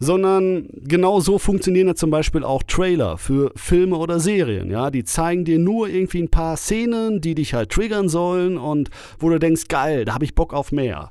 sondern 0.00 0.68
genau 0.74 1.20
so 1.20 1.38
funktionieren 1.38 1.88
ja 1.88 1.94
zum 1.94 2.10
Beispiel 2.10 2.44
auch 2.44 2.62
Trailer 2.62 3.18
für 3.18 3.52
Filme 3.56 3.96
oder 3.96 4.20
Serien. 4.20 4.70
Ja, 4.70 4.90
die 4.90 5.04
zeigen 5.04 5.44
dir 5.44 5.58
nur 5.58 5.88
irgendwie 5.88 6.22
ein 6.22 6.30
paar 6.30 6.56
Szenen, 6.56 7.20
die 7.20 7.34
dich 7.34 7.54
halt 7.54 7.70
triggern 7.70 8.08
sollen 8.08 8.58
und 8.58 8.90
wo 9.18 9.28
du 9.28 9.38
denkst, 9.38 9.68
geil, 9.68 10.04
da 10.04 10.14
habe 10.14 10.24
ich 10.24 10.34
Bock 10.34 10.54
auf 10.54 10.72
mehr. 10.72 11.10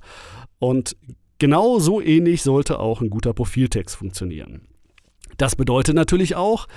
Und 0.59 0.95
genau 1.39 1.79
so 1.79 2.01
ähnlich 2.01 2.41
sollte 2.41 2.79
auch 2.79 3.01
ein 3.01 3.09
guter 3.09 3.33
Profiltext 3.33 3.95
funktionieren. 3.95 4.67
Das 5.37 5.55
bedeutet 5.55 5.95
natürlich 5.95 6.35
auch 6.35 6.67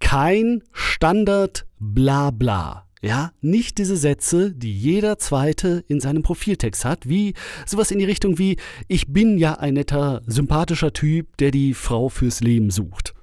kein 0.00 0.62
Standard 0.72 1.66
Blabla. 1.78 2.86
Ja, 3.02 3.32
nicht 3.40 3.78
diese 3.78 3.96
Sätze, 3.96 4.52
die 4.52 4.72
jeder 4.72 5.18
zweite 5.18 5.84
in 5.86 6.00
seinem 6.00 6.22
Profiltext 6.22 6.84
hat, 6.84 7.08
wie 7.08 7.34
sowas 7.66 7.90
in 7.90 7.98
die 7.98 8.04
Richtung 8.06 8.38
wie 8.38 8.56
ich 8.88 9.12
bin 9.12 9.38
ja 9.38 9.54
ein 9.54 9.74
netter, 9.74 10.22
sympathischer 10.26 10.92
Typ, 10.92 11.36
der 11.36 11.50
die 11.50 11.74
Frau 11.74 12.08
fürs 12.08 12.40
Leben 12.40 12.70
sucht. 12.70 13.14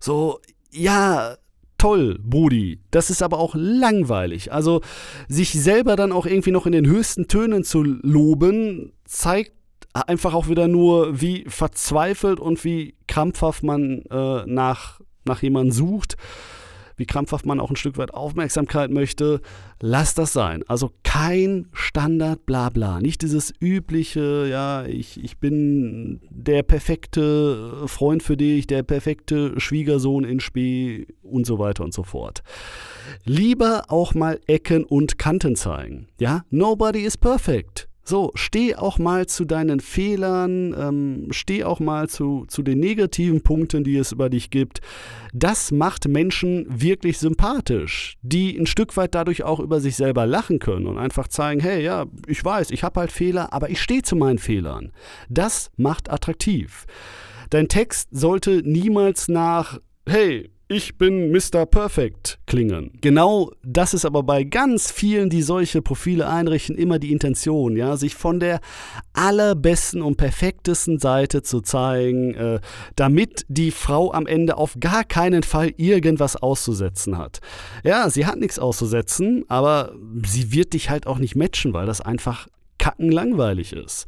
So, 0.00 0.40
ja, 0.70 1.36
toll, 1.82 2.16
Brudi. 2.22 2.78
Das 2.92 3.10
ist 3.10 3.22
aber 3.22 3.40
auch 3.40 3.56
langweilig. 3.56 4.52
Also 4.52 4.82
sich 5.26 5.50
selber 5.50 5.96
dann 5.96 6.12
auch 6.12 6.26
irgendwie 6.26 6.52
noch 6.52 6.64
in 6.64 6.70
den 6.72 6.86
höchsten 6.86 7.26
Tönen 7.26 7.64
zu 7.64 7.82
loben, 7.82 8.92
zeigt 9.04 9.52
einfach 9.92 10.32
auch 10.32 10.48
wieder 10.48 10.68
nur, 10.68 11.20
wie 11.20 11.44
verzweifelt 11.48 12.38
und 12.38 12.64
wie 12.64 12.94
krampfhaft 13.08 13.64
man 13.64 14.02
äh, 14.10 14.46
nach, 14.46 15.00
nach 15.24 15.42
jemandem 15.42 15.72
sucht 15.72 16.16
wie 16.96 17.06
krampfhaft 17.06 17.46
man 17.46 17.60
auch 17.60 17.70
ein 17.70 17.76
Stück 17.76 17.98
weit 17.98 18.14
Aufmerksamkeit 18.14 18.90
möchte, 18.90 19.40
lass 19.80 20.14
das 20.14 20.32
sein. 20.32 20.62
Also 20.66 20.90
kein 21.02 21.68
Standard 21.72 22.46
Blabla, 22.46 23.00
nicht 23.00 23.22
dieses 23.22 23.52
übliche, 23.60 24.46
ja, 24.48 24.84
ich, 24.84 25.22
ich 25.22 25.38
bin 25.38 26.20
der 26.30 26.62
perfekte 26.62 27.86
Freund 27.86 28.22
für 28.22 28.36
dich, 28.36 28.66
der 28.66 28.82
perfekte 28.82 29.58
Schwiegersohn 29.60 30.24
in 30.24 30.40
Spee 30.40 31.06
und 31.22 31.46
so 31.46 31.58
weiter 31.58 31.84
und 31.84 31.94
so 31.94 32.02
fort. 32.02 32.42
Lieber 33.24 33.84
auch 33.88 34.14
mal 34.14 34.40
Ecken 34.46 34.84
und 34.84 35.18
Kanten 35.18 35.56
zeigen. 35.56 36.08
Ja, 36.18 36.44
nobody 36.50 37.00
is 37.00 37.16
perfect. 37.16 37.88
So, 38.04 38.32
steh 38.34 38.74
auch 38.74 38.98
mal 38.98 39.26
zu 39.26 39.44
deinen 39.44 39.78
Fehlern, 39.78 40.74
ähm, 40.76 41.28
steh 41.30 41.62
auch 41.62 41.78
mal 41.78 42.08
zu, 42.08 42.46
zu 42.48 42.62
den 42.62 42.80
negativen 42.80 43.42
Punkten, 43.42 43.84
die 43.84 43.96
es 43.96 44.10
über 44.10 44.28
dich 44.28 44.50
gibt. 44.50 44.80
Das 45.32 45.70
macht 45.70 46.08
Menschen 46.08 46.66
wirklich 46.68 47.18
sympathisch, 47.18 48.16
die 48.22 48.58
ein 48.58 48.66
Stück 48.66 48.96
weit 48.96 49.14
dadurch 49.14 49.44
auch 49.44 49.60
über 49.60 49.80
sich 49.80 49.94
selber 49.94 50.26
lachen 50.26 50.58
können 50.58 50.86
und 50.86 50.98
einfach 50.98 51.28
zeigen, 51.28 51.60
hey, 51.60 51.82
ja, 51.84 52.06
ich 52.26 52.44
weiß, 52.44 52.72
ich 52.72 52.82
habe 52.82 52.98
halt 52.98 53.12
Fehler, 53.12 53.52
aber 53.52 53.70
ich 53.70 53.80
stehe 53.80 54.02
zu 54.02 54.16
meinen 54.16 54.38
Fehlern. 54.38 54.90
Das 55.28 55.70
macht 55.76 56.10
attraktiv. 56.10 56.86
Dein 57.50 57.68
Text 57.68 58.08
sollte 58.10 58.62
niemals 58.64 59.28
nach, 59.28 59.78
hey, 60.08 60.50
ich 60.72 60.96
bin 60.96 61.30
Mr. 61.30 61.66
Perfect 61.66 62.38
klingen. 62.46 62.92
Genau 63.00 63.52
das 63.62 63.92
ist 63.94 64.04
aber 64.04 64.22
bei 64.22 64.42
ganz 64.44 64.90
vielen, 64.90 65.28
die 65.28 65.42
solche 65.42 65.82
Profile 65.82 66.28
einrichten, 66.28 66.76
immer 66.76 66.98
die 66.98 67.12
Intention, 67.12 67.76
ja, 67.76 67.96
sich 67.96 68.14
von 68.14 68.40
der 68.40 68.60
allerbesten 69.12 70.00
und 70.00 70.16
perfektesten 70.16 70.98
Seite 70.98 71.42
zu 71.42 71.60
zeigen, 71.60 72.34
äh, 72.34 72.60
damit 72.96 73.44
die 73.48 73.70
Frau 73.70 74.12
am 74.12 74.26
Ende 74.26 74.56
auf 74.56 74.76
gar 74.80 75.04
keinen 75.04 75.42
Fall 75.42 75.72
irgendwas 75.76 76.36
auszusetzen 76.36 77.18
hat. 77.18 77.40
Ja, 77.84 78.08
sie 78.08 78.26
hat 78.26 78.38
nichts 78.38 78.58
auszusetzen, 78.58 79.44
aber 79.48 79.92
sie 80.24 80.52
wird 80.52 80.72
dich 80.72 80.88
halt 80.88 81.06
auch 81.06 81.18
nicht 81.18 81.36
matchen, 81.36 81.74
weil 81.74 81.86
das 81.86 82.00
einfach 82.00 82.48
kackenlangweilig 82.82 83.74
ist. 83.74 84.06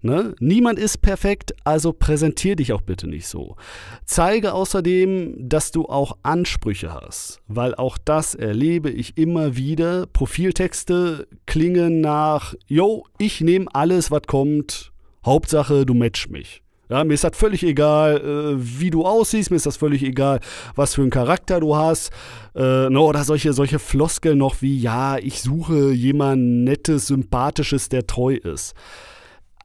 Ne? 0.00 0.36
Niemand 0.38 0.78
ist 0.78 1.02
perfekt, 1.02 1.54
also 1.64 1.92
präsentier 1.92 2.54
dich 2.54 2.72
auch 2.72 2.80
bitte 2.80 3.08
nicht 3.08 3.26
so. 3.26 3.56
Zeige 4.04 4.54
außerdem, 4.54 5.34
dass 5.38 5.72
du 5.72 5.86
auch 5.86 6.16
Ansprüche 6.22 6.94
hast, 6.94 7.40
weil 7.48 7.74
auch 7.74 7.98
das 7.98 8.36
erlebe 8.36 8.90
ich 8.90 9.18
immer 9.18 9.56
wieder. 9.56 10.06
Profiltexte 10.06 11.26
klingen 11.46 12.00
nach, 12.00 12.54
yo, 12.68 13.06
ich 13.18 13.40
nehme 13.40 13.66
alles, 13.72 14.12
was 14.12 14.22
kommt, 14.28 14.92
Hauptsache 15.26 15.84
du 15.84 15.94
matchst 15.94 16.30
mich. 16.30 16.62
Ja, 16.92 17.04
mir 17.04 17.14
ist 17.14 17.24
das 17.24 17.36
völlig 17.36 17.62
egal, 17.62 18.18
äh, 18.18 18.54
wie 18.58 18.90
du 18.90 19.04
aussiehst, 19.04 19.50
mir 19.50 19.56
ist 19.56 19.66
das 19.66 19.76
völlig 19.76 20.02
egal, 20.02 20.40
was 20.74 20.94
für 20.94 21.00
einen 21.02 21.10
Charakter 21.10 21.58
du 21.58 21.74
hast. 21.74 22.10
Äh, 22.54 22.90
no, 22.90 23.08
oder 23.08 23.24
solche, 23.24 23.54
solche 23.54 23.78
Floskeln 23.78 24.38
noch 24.38 24.60
wie, 24.60 24.78
ja, 24.78 25.16
ich 25.16 25.40
suche 25.40 25.92
jemanden 25.92 26.64
Nettes, 26.64 27.06
Sympathisches, 27.06 27.88
der 27.88 28.06
treu 28.06 28.34
ist 28.34 28.74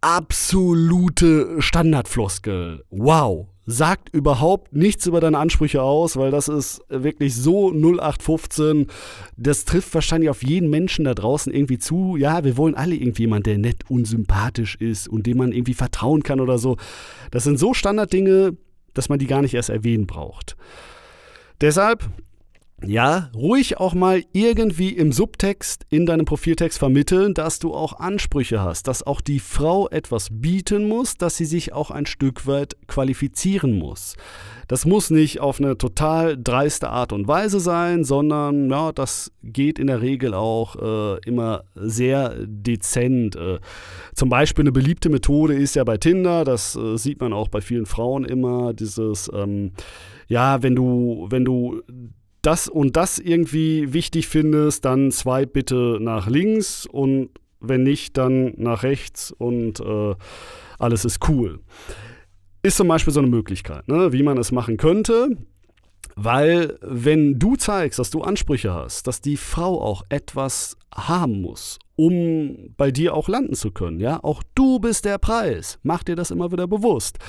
absolute 0.01 1.61
Standardfloskel. 1.61 2.83
Wow. 2.89 3.47
Sagt 3.69 4.15
überhaupt 4.15 4.73
nichts 4.73 5.07
über 5.07 5.19
deine 5.19 5.37
Ansprüche 5.37 5.81
aus, 5.81 6.15
weil 6.15 6.31
das 6.31 6.47
ist 6.47 6.81
wirklich 6.87 7.35
so 7.35 7.69
0815. 7.69 8.87
Das 9.35 9.65
trifft 9.65 9.93
wahrscheinlich 9.93 10.29
auf 10.29 10.41
jeden 10.41 10.69
Menschen 10.69 11.03
da 11.03 11.13
draußen 11.13 11.53
irgendwie 11.53 11.77
zu. 11.77 12.15
Ja, 12.15 12.45
wir 12.45 12.55
wollen 12.55 12.75
alle 12.75 12.95
irgendwie 12.95 13.23
jemanden, 13.23 13.43
der 13.43 13.57
nett 13.57 13.83
und 13.89 14.07
sympathisch 14.07 14.75
ist 14.75 15.09
und 15.09 15.27
dem 15.27 15.37
man 15.37 15.51
irgendwie 15.51 15.73
vertrauen 15.73 16.23
kann 16.23 16.39
oder 16.39 16.57
so. 16.57 16.77
Das 17.29 17.43
sind 17.43 17.59
so 17.59 17.73
Standarddinge, 17.73 18.55
dass 18.93 19.09
man 19.09 19.19
die 19.19 19.27
gar 19.27 19.41
nicht 19.41 19.53
erst 19.53 19.69
erwähnen 19.69 20.07
braucht. 20.07 20.55
Deshalb 21.59 22.09
ja, 22.85 23.31
ruhig 23.33 23.79
auch 23.79 23.95
mal 23.95 24.23
irgendwie 24.33 24.89
im 24.89 25.11
Subtext 25.11 25.87
in 25.89 26.05
deinem 26.05 26.25
Profiltext 26.25 26.77
vermitteln, 26.77 27.33
dass 27.33 27.57
du 27.57 27.73
auch 27.73 27.99
Ansprüche 27.99 28.61
hast, 28.61 28.87
dass 28.87 29.01
auch 29.01 29.19
die 29.19 29.39
Frau 29.39 29.89
etwas 29.89 30.29
bieten 30.31 30.87
muss, 30.87 31.17
dass 31.17 31.37
sie 31.37 31.45
sich 31.45 31.73
auch 31.73 31.89
ein 31.89 32.05
Stück 32.05 32.45
weit 32.45 32.77
qualifizieren 32.85 33.79
muss. 33.79 34.15
Das 34.67 34.85
muss 34.85 35.09
nicht 35.09 35.39
auf 35.39 35.59
eine 35.59 35.77
total 35.79 36.37
dreiste 36.39 36.89
Art 36.89 37.13
und 37.13 37.27
Weise 37.27 37.59
sein, 37.59 38.03
sondern 38.03 38.69
ja, 38.69 38.91
das 38.91 39.31
geht 39.41 39.79
in 39.79 39.87
der 39.87 40.01
Regel 40.03 40.35
auch 40.35 40.75
äh, 40.75 41.19
immer 41.27 41.63
sehr 41.73 42.35
dezent. 42.45 43.35
Äh, 43.35 43.57
zum 44.13 44.29
Beispiel 44.29 44.63
eine 44.63 44.71
beliebte 44.71 45.09
Methode 45.09 45.55
ist 45.55 45.75
ja 45.75 45.83
bei 45.83 45.97
Tinder, 45.97 46.43
das 46.43 46.75
äh, 46.75 46.95
sieht 46.95 47.21
man 47.21 47.33
auch 47.33 47.47
bei 47.47 47.61
vielen 47.61 47.87
Frauen 47.87 48.23
immer, 48.23 48.73
dieses 48.73 49.31
ähm, 49.33 49.71
ja, 50.27 50.61
wenn 50.61 50.75
du, 50.75 51.27
wenn 51.29 51.45
du 51.45 51.81
das 52.41 52.67
und 52.67 52.95
das 52.95 53.19
irgendwie 53.19 53.93
wichtig 53.93 54.27
findest, 54.27 54.85
dann 54.85 55.11
swipe 55.11 55.47
bitte 55.47 55.97
nach 55.99 56.27
links 56.27 56.85
und 56.85 57.29
wenn 57.59 57.83
nicht, 57.83 58.17
dann 58.17 58.53
nach 58.57 58.83
rechts 58.83 59.31
und 59.31 59.79
äh, 59.79 60.15
alles 60.79 61.05
ist 61.05 61.27
cool. 61.27 61.59
Ist 62.61 62.77
zum 62.77 62.87
Beispiel 62.87 63.13
so 63.13 63.19
eine 63.19 63.29
Möglichkeit, 63.29 63.87
ne, 63.87 64.13
wie 64.13 64.23
man 64.23 64.37
es 64.37 64.51
machen 64.51 64.77
könnte. 64.77 65.29
Weil 66.15 66.79
wenn 66.81 67.37
du 67.37 67.55
zeigst, 67.55 67.99
dass 67.99 68.09
du 68.09 68.21
Ansprüche 68.21 68.73
hast, 68.73 69.05
dass 69.05 69.21
die 69.21 69.37
Frau 69.37 69.79
auch 69.79 70.03
etwas 70.09 70.75
haben 70.93 71.41
muss, 71.41 71.77
um 71.95 72.73
bei 72.75 72.89
dir 72.89 73.13
auch 73.13 73.27
landen 73.27 73.53
zu 73.53 73.69
können, 73.69 73.99
ja, 73.99 74.23
auch 74.23 74.41
du 74.55 74.79
bist 74.79 75.05
der 75.05 75.19
Preis. 75.19 75.77
Mach 75.83 76.03
dir 76.03 76.15
das 76.15 76.31
immer 76.31 76.51
wieder 76.51 76.65
bewusst. 76.65 77.19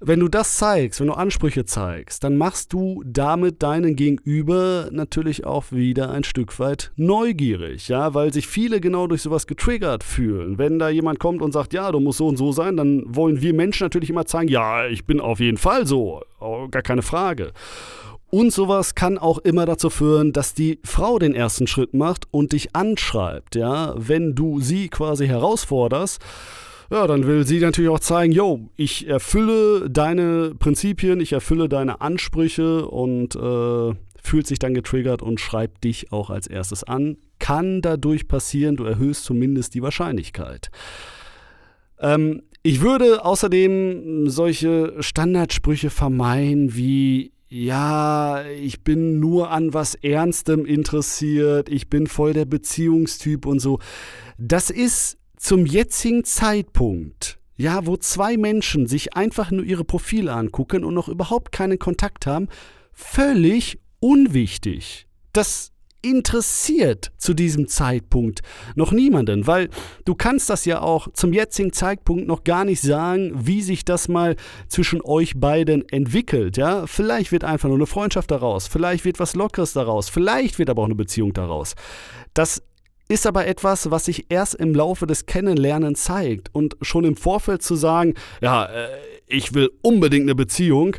Wenn 0.00 0.20
du 0.20 0.28
das 0.28 0.56
zeigst, 0.56 1.00
wenn 1.00 1.06
du 1.06 1.14
Ansprüche 1.14 1.64
zeigst, 1.64 2.22
dann 2.22 2.36
machst 2.36 2.72
du 2.72 3.02
damit 3.06 3.62
deinen 3.62 3.96
Gegenüber 3.96 4.88
natürlich 4.92 5.46
auch 5.46 5.70
wieder 5.70 6.10
ein 6.10 6.24
Stück 6.24 6.58
weit 6.58 6.92
neugierig, 6.96 7.88
ja, 7.88 8.12
weil 8.12 8.32
sich 8.32 8.46
viele 8.46 8.80
genau 8.80 9.06
durch 9.06 9.22
sowas 9.22 9.46
getriggert 9.46 10.04
fühlen. 10.04 10.58
Wenn 10.58 10.78
da 10.78 10.90
jemand 10.90 11.18
kommt 11.18 11.40
und 11.40 11.52
sagt, 11.52 11.72
ja, 11.72 11.90
du 11.90 12.00
musst 12.00 12.18
so 12.18 12.28
und 12.28 12.36
so 12.36 12.52
sein, 12.52 12.76
dann 12.76 13.04
wollen 13.06 13.40
wir 13.40 13.54
Menschen 13.54 13.84
natürlich 13.84 14.10
immer 14.10 14.26
zeigen, 14.26 14.50
ja, 14.50 14.86
ich 14.86 15.06
bin 15.06 15.20
auf 15.20 15.40
jeden 15.40 15.58
Fall 15.58 15.86
so, 15.86 16.22
oh, 16.40 16.68
gar 16.68 16.82
keine 16.82 17.02
Frage. 17.02 17.52
Und 18.28 18.52
sowas 18.52 18.94
kann 18.94 19.18
auch 19.18 19.38
immer 19.38 19.66
dazu 19.66 19.88
führen, 19.88 20.32
dass 20.32 20.52
die 20.52 20.80
Frau 20.84 21.18
den 21.18 21.34
ersten 21.34 21.66
Schritt 21.66 21.94
macht 21.94 22.26
und 22.32 22.52
dich 22.52 22.74
anschreibt, 22.74 23.54
ja, 23.54 23.94
wenn 23.96 24.34
du 24.34 24.60
sie 24.60 24.88
quasi 24.88 25.26
herausforderst. 25.26 26.20
Ja, 26.90 27.06
dann 27.06 27.26
will 27.26 27.46
sie 27.46 27.58
natürlich 27.60 27.90
auch 27.90 28.00
zeigen, 28.00 28.32
yo, 28.32 28.68
ich 28.76 29.08
erfülle 29.08 29.90
deine 29.90 30.54
Prinzipien, 30.56 31.20
ich 31.20 31.32
erfülle 31.32 31.68
deine 31.68 32.00
Ansprüche 32.00 32.86
und 32.86 33.34
äh, 33.34 33.94
fühlt 34.22 34.46
sich 34.46 34.58
dann 34.58 34.74
getriggert 34.74 35.22
und 35.22 35.40
schreibt 35.40 35.84
dich 35.84 36.12
auch 36.12 36.30
als 36.30 36.46
erstes 36.46 36.84
an. 36.84 37.16
Kann 37.38 37.82
dadurch 37.82 38.28
passieren, 38.28 38.76
du 38.76 38.84
erhöhst 38.84 39.24
zumindest 39.24 39.74
die 39.74 39.82
Wahrscheinlichkeit. 39.82 40.70
Ähm, 41.98 42.42
ich 42.62 42.80
würde 42.80 43.24
außerdem 43.24 44.28
solche 44.28 44.94
Standardsprüche 45.00 45.90
vermeiden 45.90 46.74
wie 46.74 47.32
ja, 47.48 48.44
ich 48.44 48.82
bin 48.82 49.20
nur 49.20 49.50
an 49.50 49.72
was 49.72 49.94
Ernstem 49.94 50.66
interessiert, 50.66 51.68
ich 51.68 51.88
bin 51.88 52.08
voll 52.08 52.32
der 52.32 52.44
Beziehungstyp 52.44 53.46
und 53.46 53.60
so. 53.60 53.78
Das 54.36 54.68
ist 54.68 55.18
zum 55.36 55.66
jetzigen 55.66 56.24
Zeitpunkt, 56.24 57.38
ja, 57.56 57.86
wo 57.86 57.96
zwei 57.96 58.36
Menschen 58.36 58.86
sich 58.86 59.14
einfach 59.14 59.50
nur 59.50 59.64
ihre 59.64 59.84
Profile 59.84 60.32
angucken 60.32 60.84
und 60.84 60.94
noch 60.94 61.08
überhaupt 61.08 61.52
keinen 61.52 61.78
Kontakt 61.78 62.26
haben, 62.26 62.48
völlig 62.92 63.78
unwichtig. 64.00 65.06
Das 65.32 65.72
interessiert 66.02 67.10
zu 67.16 67.34
diesem 67.34 67.66
Zeitpunkt 67.66 68.40
noch 68.76 68.92
niemanden, 68.92 69.46
weil 69.46 69.70
du 70.04 70.14
kannst 70.14 70.48
das 70.50 70.64
ja 70.64 70.80
auch 70.80 71.08
zum 71.12 71.32
jetzigen 71.32 71.72
Zeitpunkt 71.72 72.28
noch 72.28 72.44
gar 72.44 72.64
nicht 72.64 72.80
sagen, 72.80 73.32
wie 73.34 73.60
sich 73.60 73.84
das 73.84 74.06
mal 74.06 74.36
zwischen 74.68 75.00
euch 75.02 75.38
beiden 75.38 75.88
entwickelt, 75.88 76.56
ja? 76.56 76.86
Vielleicht 76.86 77.32
wird 77.32 77.42
einfach 77.42 77.68
nur 77.68 77.78
eine 77.78 77.86
Freundschaft 77.86 78.30
daraus, 78.30 78.68
vielleicht 78.68 79.04
wird 79.04 79.18
was 79.18 79.34
Lockeres 79.34 79.72
daraus, 79.72 80.08
vielleicht 80.08 80.58
wird 80.58 80.70
aber 80.70 80.82
auch 80.82 80.86
eine 80.86 80.94
Beziehung 80.94 81.32
daraus. 81.32 81.74
Das 82.34 82.62
ist 83.08 83.26
aber 83.26 83.46
etwas, 83.46 83.90
was 83.90 84.06
sich 84.06 84.26
erst 84.30 84.54
im 84.54 84.74
Laufe 84.74 85.06
des 85.06 85.26
Kennenlernens 85.26 86.04
zeigt 86.04 86.48
und 86.52 86.76
schon 86.82 87.04
im 87.04 87.16
Vorfeld 87.16 87.62
zu 87.62 87.76
sagen, 87.76 88.14
ja, 88.40 88.66
äh, 88.66 88.88
ich 89.26 89.54
will 89.54 89.70
unbedingt 89.82 90.24
eine 90.24 90.34
Beziehung, 90.34 90.96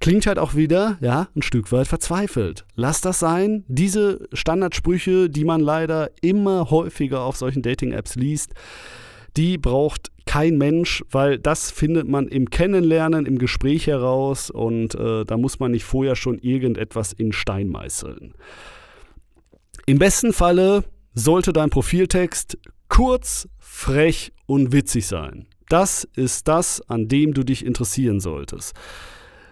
klingt 0.00 0.26
halt 0.26 0.38
auch 0.38 0.54
wieder, 0.54 0.98
ja, 1.00 1.28
ein 1.34 1.42
Stück 1.42 1.72
weit 1.72 1.86
verzweifelt. 1.86 2.64
Lass 2.74 3.00
das 3.00 3.18
sein. 3.18 3.64
Diese 3.68 4.28
Standardsprüche, 4.32 5.30
die 5.30 5.44
man 5.44 5.60
leider 5.60 6.10
immer 6.20 6.70
häufiger 6.70 7.22
auf 7.22 7.36
solchen 7.36 7.62
Dating-Apps 7.62 8.16
liest, 8.16 8.52
die 9.36 9.58
braucht 9.58 10.10
kein 10.26 10.58
Mensch, 10.58 11.04
weil 11.10 11.38
das 11.38 11.70
findet 11.70 12.08
man 12.08 12.28
im 12.28 12.50
Kennenlernen, 12.50 13.26
im 13.26 13.38
Gespräch 13.38 13.86
heraus 13.86 14.50
und 14.50 14.94
äh, 14.94 15.24
da 15.24 15.36
muss 15.36 15.60
man 15.60 15.70
nicht 15.70 15.84
vorher 15.84 16.16
schon 16.16 16.38
irgendetwas 16.38 17.12
in 17.12 17.32
Stein 17.32 17.68
meißeln. 17.68 18.34
Im 19.86 19.98
besten 19.98 20.32
Falle 20.32 20.84
sollte 21.16 21.52
dein 21.52 21.70
Profiltext 21.70 22.58
kurz, 22.88 23.48
frech 23.58 24.32
und 24.46 24.70
witzig 24.70 25.08
sein. 25.08 25.46
Das 25.68 26.06
ist 26.14 26.46
das, 26.46 26.80
an 26.88 27.08
dem 27.08 27.34
du 27.34 27.42
dich 27.42 27.66
interessieren 27.66 28.20
solltest. 28.20 28.74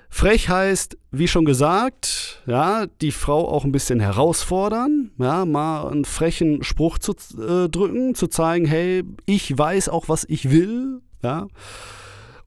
Frech 0.08 0.48
heißt, 0.48 0.96
wie 1.10 1.26
schon 1.26 1.44
gesagt, 1.44 2.40
ja, 2.46 2.86
die 3.00 3.10
Frau 3.10 3.48
auch 3.48 3.64
ein 3.64 3.72
bisschen 3.72 3.98
herausfordern, 3.98 5.10
ja, 5.18 5.44
mal 5.44 5.88
einen 5.88 6.04
frechen 6.04 6.62
Spruch 6.62 6.98
zu 6.98 7.14
äh, 7.36 7.68
drücken, 7.68 8.14
zu 8.14 8.28
zeigen, 8.28 8.64
hey, 8.64 9.02
ich 9.26 9.58
weiß 9.58 9.88
auch, 9.88 10.08
was 10.08 10.24
ich 10.28 10.52
will, 10.52 11.00
ja. 11.24 11.48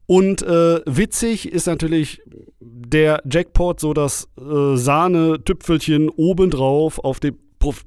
Und 0.06 0.40
äh, 0.40 0.80
witzig 0.86 1.52
ist 1.52 1.66
natürlich 1.66 2.22
der 2.60 3.22
Jackpot, 3.30 3.80
so 3.80 3.92
das 3.92 4.28
äh, 4.38 4.76
Sahne-Tüpfelchen 4.76 6.08
obendrauf 6.08 6.98
auf 7.00 7.20
dem 7.20 7.36
Prof 7.58 7.84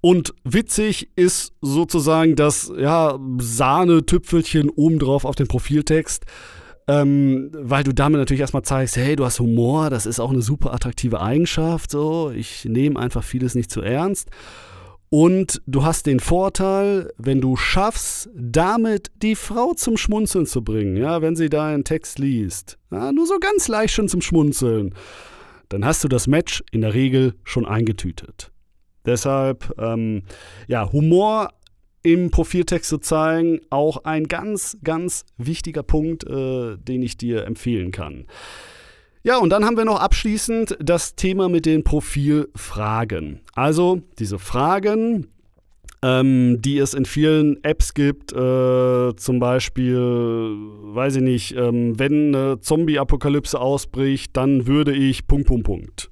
und 0.00 0.34
witzig 0.44 1.10
ist 1.16 1.52
sozusagen 1.60 2.36
das 2.36 2.72
ja, 2.76 3.18
Sahne-Tüpfelchen 3.38 4.68
obendrauf 4.68 5.24
auf 5.24 5.36
den 5.36 5.48
Profiltext, 5.48 6.24
ähm, 6.88 7.50
weil 7.54 7.84
du 7.84 7.92
damit 7.92 8.18
natürlich 8.18 8.40
erstmal 8.40 8.64
zeigst, 8.64 8.96
hey, 8.96 9.16
du 9.16 9.24
hast 9.24 9.38
Humor, 9.40 9.90
das 9.90 10.06
ist 10.06 10.20
auch 10.20 10.30
eine 10.30 10.42
super 10.42 10.74
attraktive 10.74 11.20
Eigenschaft, 11.20 11.90
so, 11.90 12.30
ich 12.34 12.64
nehme 12.64 12.98
einfach 12.98 13.22
vieles 13.22 13.54
nicht 13.54 13.70
zu 13.70 13.80
ernst. 13.80 14.28
Und 15.08 15.60
du 15.66 15.84
hast 15.84 16.06
den 16.06 16.20
Vorteil, 16.20 17.12
wenn 17.18 17.42
du 17.42 17.56
schaffst, 17.56 18.30
damit 18.34 19.10
die 19.22 19.36
Frau 19.36 19.74
zum 19.74 19.98
Schmunzeln 19.98 20.46
zu 20.46 20.64
bringen, 20.64 20.96
ja, 20.96 21.20
wenn 21.20 21.36
sie 21.36 21.50
deinen 21.50 21.84
Text 21.84 22.18
liest, 22.18 22.78
ja, 22.90 23.12
nur 23.12 23.26
so 23.26 23.38
ganz 23.38 23.68
leicht 23.68 23.92
schon 23.92 24.08
zum 24.08 24.22
Schmunzeln, 24.22 24.94
dann 25.72 25.84
hast 25.84 26.04
du 26.04 26.08
das 26.08 26.26
Match 26.26 26.62
in 26.70 26.82
der 26.82 26.94
Regel 26.94 27.34
schon 27.44 27.64
eingetütet. 27.66 28.52
Deshalb, 29.06 29.72
ähm, 29.78 30.22
ja, 30.68 30.92
Humor 30.92 31.50
im 32.02 32.30
Profiltext 32.30 32.88
zu 32.88 32.98
zeigen, 32.98 33.60
auch 33.70 34.04
ein 34.04 34.24
ganz, 34.28 34.76
ganz 34.84 35.24
wichtiger 35.38 35.82
Punkt, 35.82 36.24
äh, 36.24 36.76
den 36.76 37.02
ich 37.02 37.16
dir 37.16 37.46
empfehlen 37.46 37.90
kann. 37.90 38.26
Ja, 39.24 39.38
und 39.38 39.50
dann 39.50 39.64
haben 39.64 39.76
wir 39.76 39.84
noch 39.84 40.00
abschließend 40.00 40.76
das 40.80 41.14
Thema 41.14 41.48
mit 41.48 41.64
den 41.64 41.84
Profilfragen. 41.84 43.40
Also 43.54 44.02
diese 44.18 44.40
Fragen, 44.40 45.28
ähm, 46.02 46.60
die 46.60 46.78
es 46.78 46.94
in 46.94 47.04
vielen 47.04 47.62
Apps 47.62 47.94
gibt, 47.94 48.32
äh, 48.32 49.14
zum 49.16 49.38
Beispiel, 49.38 49.96
weiß 49.96 51.16
ich 51.16 51.22
nicht, 51.22 51.56
ähm, 51.56 51.98
wenn 51.98 52.34
eine 52.34 52.60
Zombie-Apokalypse 52.60 53.60
ausbricht, 53.60 54.36
dann 54.36 54.66
würde 54.66 54.92
ich 54.92 55.26
Punkt, 55.26 55.46
Punkt, 55.46 55.64
Punkt. 55.64 56.10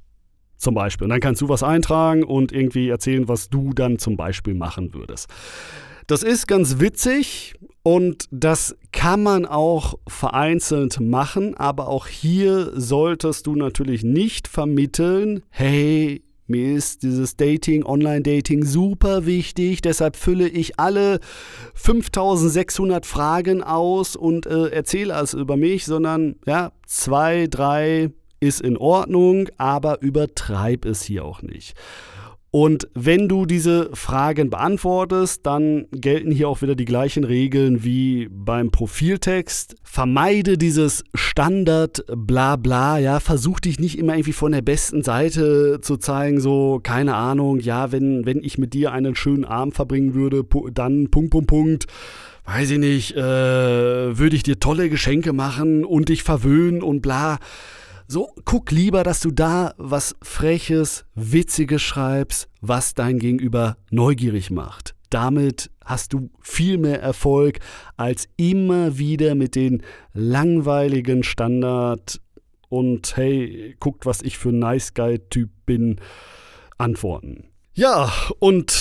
Zum 0.57 0.75
Beispiel. 0.75 1.07
Und 1.07 1.11
dann 1.11 1.21
kannst 1.21 1.41
du 1.41 1.49
was 1.49 1.63
eintragen 1.63 2.23
und 2.23 2.53
irgendwie 2.53 2.89
erzählen, 2.89 3.29
was 3.29 3.49
du 3.49 3.73
dann 3.73 3.99
zum 3.99 4.17
Beispiel 4.17 4.55
machen 4.55 4.95
würdest. 4.95 5.29
Das 6.07 6.23
ist 6.23 6.47
ganz 6.47 6.81
witzig 6.81 7.55
und 7.83 8.27
das 8.31 8.77
kann 8.93 9.23
man 9.23 9.47
auch 9.47 9.95
vereinzelt 10.07 11.01
machen, 11.01 11.57
aber 11.57 11.89
auch 11.89 12.07
hier 12.07 12.73
solltest 12.75 13.47
du 13.47 13.55
natürlich 13.55 14.03
nicht 14.03 14.49
vermitteln, 14.49 15.43
hey, 15.51 16.23
mir 16.51 16.75
ist 16.77 17.03
dieses 17.03 17.37
Dating, 17.37 17.85
Online-Dating 17.85 18.65
super 18.65 19.25
wichtig, 19.25 19.81
deshalb 19.81 20.17
fülle 20.17 20.49
ich 20.49 20.79
alle 20.79 21.21
5600 21.75 23.07
Fragen 23.07 23.63
aus 23.63 24.17
und 24.17 24.47
äh, 24.47 24.69
erzähle 24.69 25.15
alles 25.15 25.35
über 25.35 25.57
mich, 25.57 25.87
sondern 25.87 26.37
ja, 26.47 26.73
zwei, 26.87 27.47
drei 27.49 28.11
ist 28.41 28.61
in 28.61 28.77
Ordnung, 28.77 29.49
aber 29.59 30.03
übertreib 30.03 30.85
es 30.85 31.03
hier 31.03 31.25
auch 31.25 31.43
nicht. 31.43 31.75
Und 32.53 32.89
wenn 32.95 33.29
du 33.29 33.47
diese 33.47 33.91
Fragen 33.95 34.51
beantwortest, 34.51 35.47
dann 35.47 35.87
gelten 35.93 36.33
hier 36.33 36.49
auch 36.49 36.63
wieder 36.63 36.75
die 36.75 36.85
gleichen 36.85 37.23
Regeln 37.23 37.85
wie 37.85 38.29
beim 38.29 38.73
Profiltext. 38.73 39.77
Vermeide 39.85 40.59
dieses 40.59 41.05
Standard 41.15 42.05
bla 42.13 42.57
bla, 42.57 42.99
ja, 42.99 43.21
versuch 43.21 43.61
dich 43.61 43.79
nicht 43.79 43.99
immer 43.99 44.15
irgendwie 44.15 44.33
von 44.33 44.51
der 44.51 44.63
besten 44.63 45.03
Seite 45.05 45.81
zu 45.81 45.97
zeigen, 45.97 46.41
so, 46.41 46.81
keine 46.83 47.15
Ahnung, 47.15 47.61
ja, 47.61 47.93
wenn, 47.93 48.27
wenn 48.27 48.43
ich 48.43 48.59
mit 48.59 48.75
dir 48.75 48.91
einen 48.91 49.15
schönen 49.15 49.45
Abend 49.45 49.75
verbringen 49.77 50.15
würde, 50.15 50.45
dann 50.73 51.09
Punkt, 51.11 51.31
Punkt, 51.31 51.47
Punkt 51.47 51.87
weiß 52.47 52.71
ich 52.71 52.79
nicht, 52.79 53.17
äh, 53.17 54.19
würde 54.19 54.35
ich 54.35 54.43
dir 54.43 54.59
tolle 54.59 54.89
Geschenke 54.89 55.33
machen 55.33 55.85
und 55.85 56.09
dich 56.09 56.25
verwöhnen 56.25 56.83
und 56.83 57.01
bla. 57.01 57.39
So, 58.13 58.35
guck 58.45 58.73
lieber, 58.73 59.05
dass 59.05 59.21
du 59.21 59.31
da 59.31 59.73
was 59.77 60.17
Freches, 60.21 61.05
Witziges 61.15 61.81
schreibst, 61.81 62.49
was 62.61 62.95
dein 62.95 63.21
Gegenüber 63.21 63.77
neugierig 63.93 64.51
macht. 64.51 64.97
Damit 65.11 65.71
hast 65.85 66.13
du 66.13 66.29
viel 66.41 66.77
mehr 66.77 67.01
Erfolg 67.01 67.61
als 67.97 68.29
immer 68.37 68.99
wieder 68.99 69.37
mit 69.37 69.55
den 69.55 69.85
langweiligen 70.13 71.23
Standard 71.23 72.21
und 72.69 73.17
hey, 73.17 73.77
guckt, 73.79 74.07
was 74.07 74.23
ich 74.23 74.39
für 74.39 74.49
ein 74.49 74.59
Nice 74.59 74.93
Guy-Typ 74.95 75.51
bin, 75.65 76.01
antworten. 76.79 77.45
Ja, 77.75 78.13
und 78.41 78.77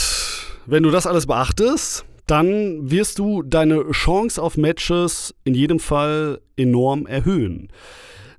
wenn 0.65 0.81
du 0.81 0.89
das 0.89 1.05
alles 1.05 1.27
beachtest, 1.27 2.03
dann 2.25 2.89
wirst 2.89 3.19
du 3.19 3.43
deine 3.43 3.91
Chance 3.91 4.41
auf 4.41 4.57
Matches 4.57 5.35
in 5.43 5.53
jedem 5.53 5.79
Fall 5.79 6.41
enorm 6.57 7.05
erhöhen. 7.05 7.71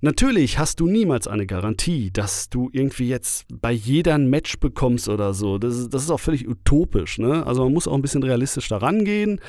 Natürlich 0.02 0.58
hast 0.58 0.80
du 0.80 0.86
niemals 0.86 1.28
eine 1.28 1.46
Garantie, 1.46 2.10
dass 2.10 2.48
du 2.48 2.70
irgendwie 2.72 3.08
jetzt 3.08 3.46
bei 3.60 3.70
jeder 3.70 4.14
ein 4.14 4.30
Match 4.30 4.58
bekommst 4.58 5.08
oder 5.08 5.34
so. 5.34 5.58
Das 5.58 5.76
ist, 5.76 5.92
das 5.92 6.02
ist 6.04 6.10
auch 6.10 6.20
völlig 6.20 6.48
utopisch. 6.48 7.18
Ne? 7.18 7.46
Also 7.46 7.64
man 7.64 7.74
muss 7.74 7.86
auch 7.86 7.94
ein 7.94 8.02
bisschen 8.02 8.22
realistisch 8.22 8.68
daran 8.68 9.04
gehen. 9.04 9.40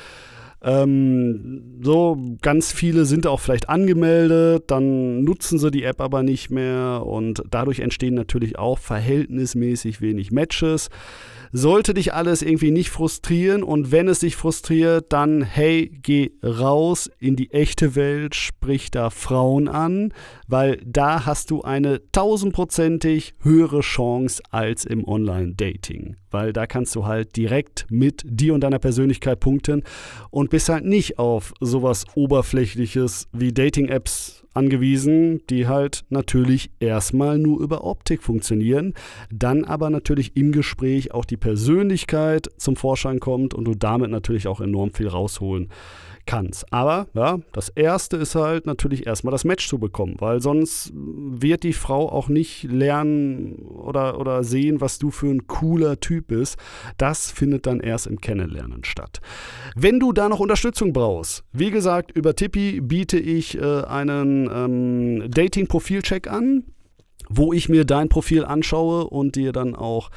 Ähm, 0.64 1.80
so, 1.82 2.16
ganz 2.40 2.70
viele 2.70 3.04
sind 3.04 3.26
auch 3.26 3.40
vielleicht 3.40 3.68
angemeldet, 3.68 4.64
dann 4.68 5.24
nutzen 5.24 5.58
sie 5.58 5.72
die 5.72 5.82
App 5.82 6.00
aber 6.00 6.22
nicht 6.22 6.50
mehr 6.50 7.02
und 7.04 7.42
dadurch 7.50 7.80
entstehen 7.80 8.14
natürlich 8.14 8.58
auch 8.58 8.78
verhältnismäßig 8.78 10.00
wenig 10.00 10.30
Matches. 10.30 10.88
Sollte 11.54 11.92
dich 11.92 12.14
alles 12.14 12.40
irgendwie 12.40 12.70
nicht 12.70 12.88
frustrieren 12.88 13.62
und 13.62 13.92
wenn 13.92 14.08
es 14.08 14.20
dich 14.20 14.36
frustriert, 14.36 15.12
dann 15.12 15.42
hey, 15.42 15.92
geh 16.02 16.30
raus 16.42 17.10
in 17.18 17.36
die 17.36 17.50
echte 17.50 17.94
Welt, 17.94 18.34
sprich 18.34 18.90
da 18.90 19.10
Frauen 19.10 19.68
an, 19.68 20.14
weil 20.48 20.80
da 20.82 21.26
hast 21.26 21.50
du 21.50 21.60
eine 21.60 22.00
tausendprozentig 22.10 23.34
höhere 23.42 23.80
Chance 23.80 24.42
als 24.50 24.86
im 24.86 25.06
Online-Dating. 25.06 26.16
Weil 26.30 26.54
da 26.54 26.66
kannst 26.66 26.96
du 26.96 27.04
halt 27.04 27.36
direkt 27.36 27.84
mit 27.90 28.22
dir 28.24 28.54
und 28.54 28.62
deiner 28.62 28.78
Persönlichkeit 28.78 29.38
punkten 29.38 29.82
und 30.30 30.48
bist 30.48 30.70
halt 30.70 30.86
nicht 30.86 31.18
auf 31.18 31.52
sowas 31.60 32.06
Oberflächliches 32.14 33.28
wie 33.32 33.52
Dating-Apps 33.52 34.41
angewiesen, 34.54 35.40
die 35.48 35.66
halt 35.66 36.04
natürlich 36.10 36.70
erstmal 36.80 37.38
nur 37.38 37.60
über 37.60 37.84
Optik 37.84 38.22
funktionieren, 38.22 38.94
dann 39.30 39.64
aber 39.64 39.90
natürlich 39.90 40.36
im 40.36 40.52
Gespräch 40.52 41.12
auch 41.12 41.24
die 41.24 41.36
Persönlichkeit 41.36 42.48
zum 42.56 42.76
Vorschein 42.76 43.20
kommt 43.20 43.54
und 43.54 43.64
du 43.64 43.74
damit 43.74 44.10
natürlich 44.10 44.46
auch 44.46 44.60
enorm 44.60 44.92
viel 44.92 45.08
rausholen 45.08 45.68
kannst. 46.26 46.72
Aber 46.72 47.06
ja, 47.14 47.38
das 47.52 47.68
erste 47.68 48.16
ist 48.16 48.34
halt 48.34 48.66
natürlich 48.66 49.06
erstmal 49.06 49.32
das 49.32 49.44
Match 49.44 49.68
zu 49.68 49.78
bekommen, 49.78 50.16
weil 50.18 50.40
sonst 50.40 50.92
wird 50.94 51.62
die 51.62 51.72
Frau 51.72 52.10
auch 52.10 52.28
nicht 52.28 52.64
lernen 52.64 53.56
oder, 53.56 54.18
oder 54.18 54.44
sehen, 54.44 54.80
was 54.80 54.98
du 54.98 55.10
für 55.10 55.28
ein 55.28 55.46
cooler 55.46 56.00
Typ 56.00 56.28
bist. 56.28 56.56
Das 56.96 57.30
findet 57.30 57.66
dann 57.66 57.80
erst 57.80 58.06
im 58.06 58.20
Kennenlernen 58.20 58.84
statt. 58.84 59.20
Wenn 59.76 60.00
du 60.00 60.12
da 60.12 60.28
noch 60.28 60.40
Unterstützung 60.40 60.92
brauchst, 60.92 61.44
wie 61.52 61.70
gesagt, 61.70 62.12
über 62.12 62.34
Tippi 62.34 62.80
biete 62.80 63.18
ich 63.18 63.58
äh, 63.58 63.82
einen 63.84 64.50
ähm, 64.52 65.30
Dating-Profil-Check 65.30 66.28
an 66.28 66.64
wo 67.34 67.52
ich 67.52 67.68
mir 67.68 67.84
dein 67.84 68.08
Profil 68.08 68.44
anschaue 68.44 69.08
und 69.08 69.36
dir 69.36 69.52
dann 69.52 69.74
auch 69.74 70.10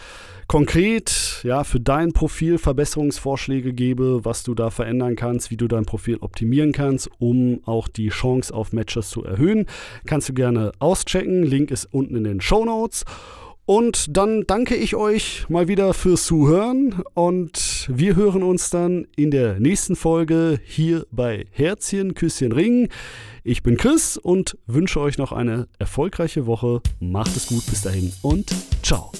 konkret 0.47 1.41
ja, 1.43 1.63
für 1.63 1.79
dein 1.79 2.13
Profil 2.13 2.57
Verbesserungsvorschläge 2.57 3.73
gebe, 3.73 4.25
was 4.25 4.43
du 4.43 4.53
da 4.53 4.69
verändern 4.69 5.15
kannst, 5.15 5.51
wie 5.51 5.57
du 5.57 5.67
dein 5.67 5.85
Profil 5.85 6.17
optimieren 6.21 6.71
kannst, 6.71 7.09
um 7.19 7.61
auch 7.65 7.87
die 7.87 8.09
Chance 8.09 8.53
auf 8.53 8.73
Matches 8.73 9.09
zu 9.09 9.23
erhöhen. 9.23 9.65
Kannst 10.05 10.29
du 10.29 10.33
gerne 10.33 10.71
auschecken. 10.79 11.43
Link 11.43 11.71
ist 11.71 11.87
unten 11.91 12.15
in 12.15 12.23
den 12.23 12.41
Show 12.41 12.65
Notes. 12.65 13.05
Und 13.67 14.15
dann 14.15 14.43
danke 14.45 14.75
ich 14.75 14.95
euch 14.95 15.49
mal 15.49 15.67
wieder 15.67 15.95
fürs 15.95 16.25
Zuhören 16.25 17.01
und 17.15 17.89
wir 17.91 18.15
hören 18.15 18.43
uns 18.43 18.69
dann 18.69 19.07
in 19.15 19.31
der 19.31 19.59
nächsten 19.59 19.95
Folge 19.95 20.59
hier 20.63 21.07
bei 21.09 21.47
Herzchen, 21.49 22.13
Küsschen, 22.13 22.51
Ring. 22.51 22.89
Ich 23.47 23.61
bin 23.61 23.77
Chris 23.77 24.17
und 24.17 24.57
wünsche 24.65 24.99
euch 24.99 25.19
noch 25.19 25.31
eine 25.31 25.67
erfolgreiche 25.77 26.47
Woche. 26.47 26.81
Macht 26.99 27.37
es 27.37 27.45
gut 27.45 27.63
bis 27.67 27.83
dahin 27.83 28.11
und 28.23 28.51
ciao. 28.81 29.11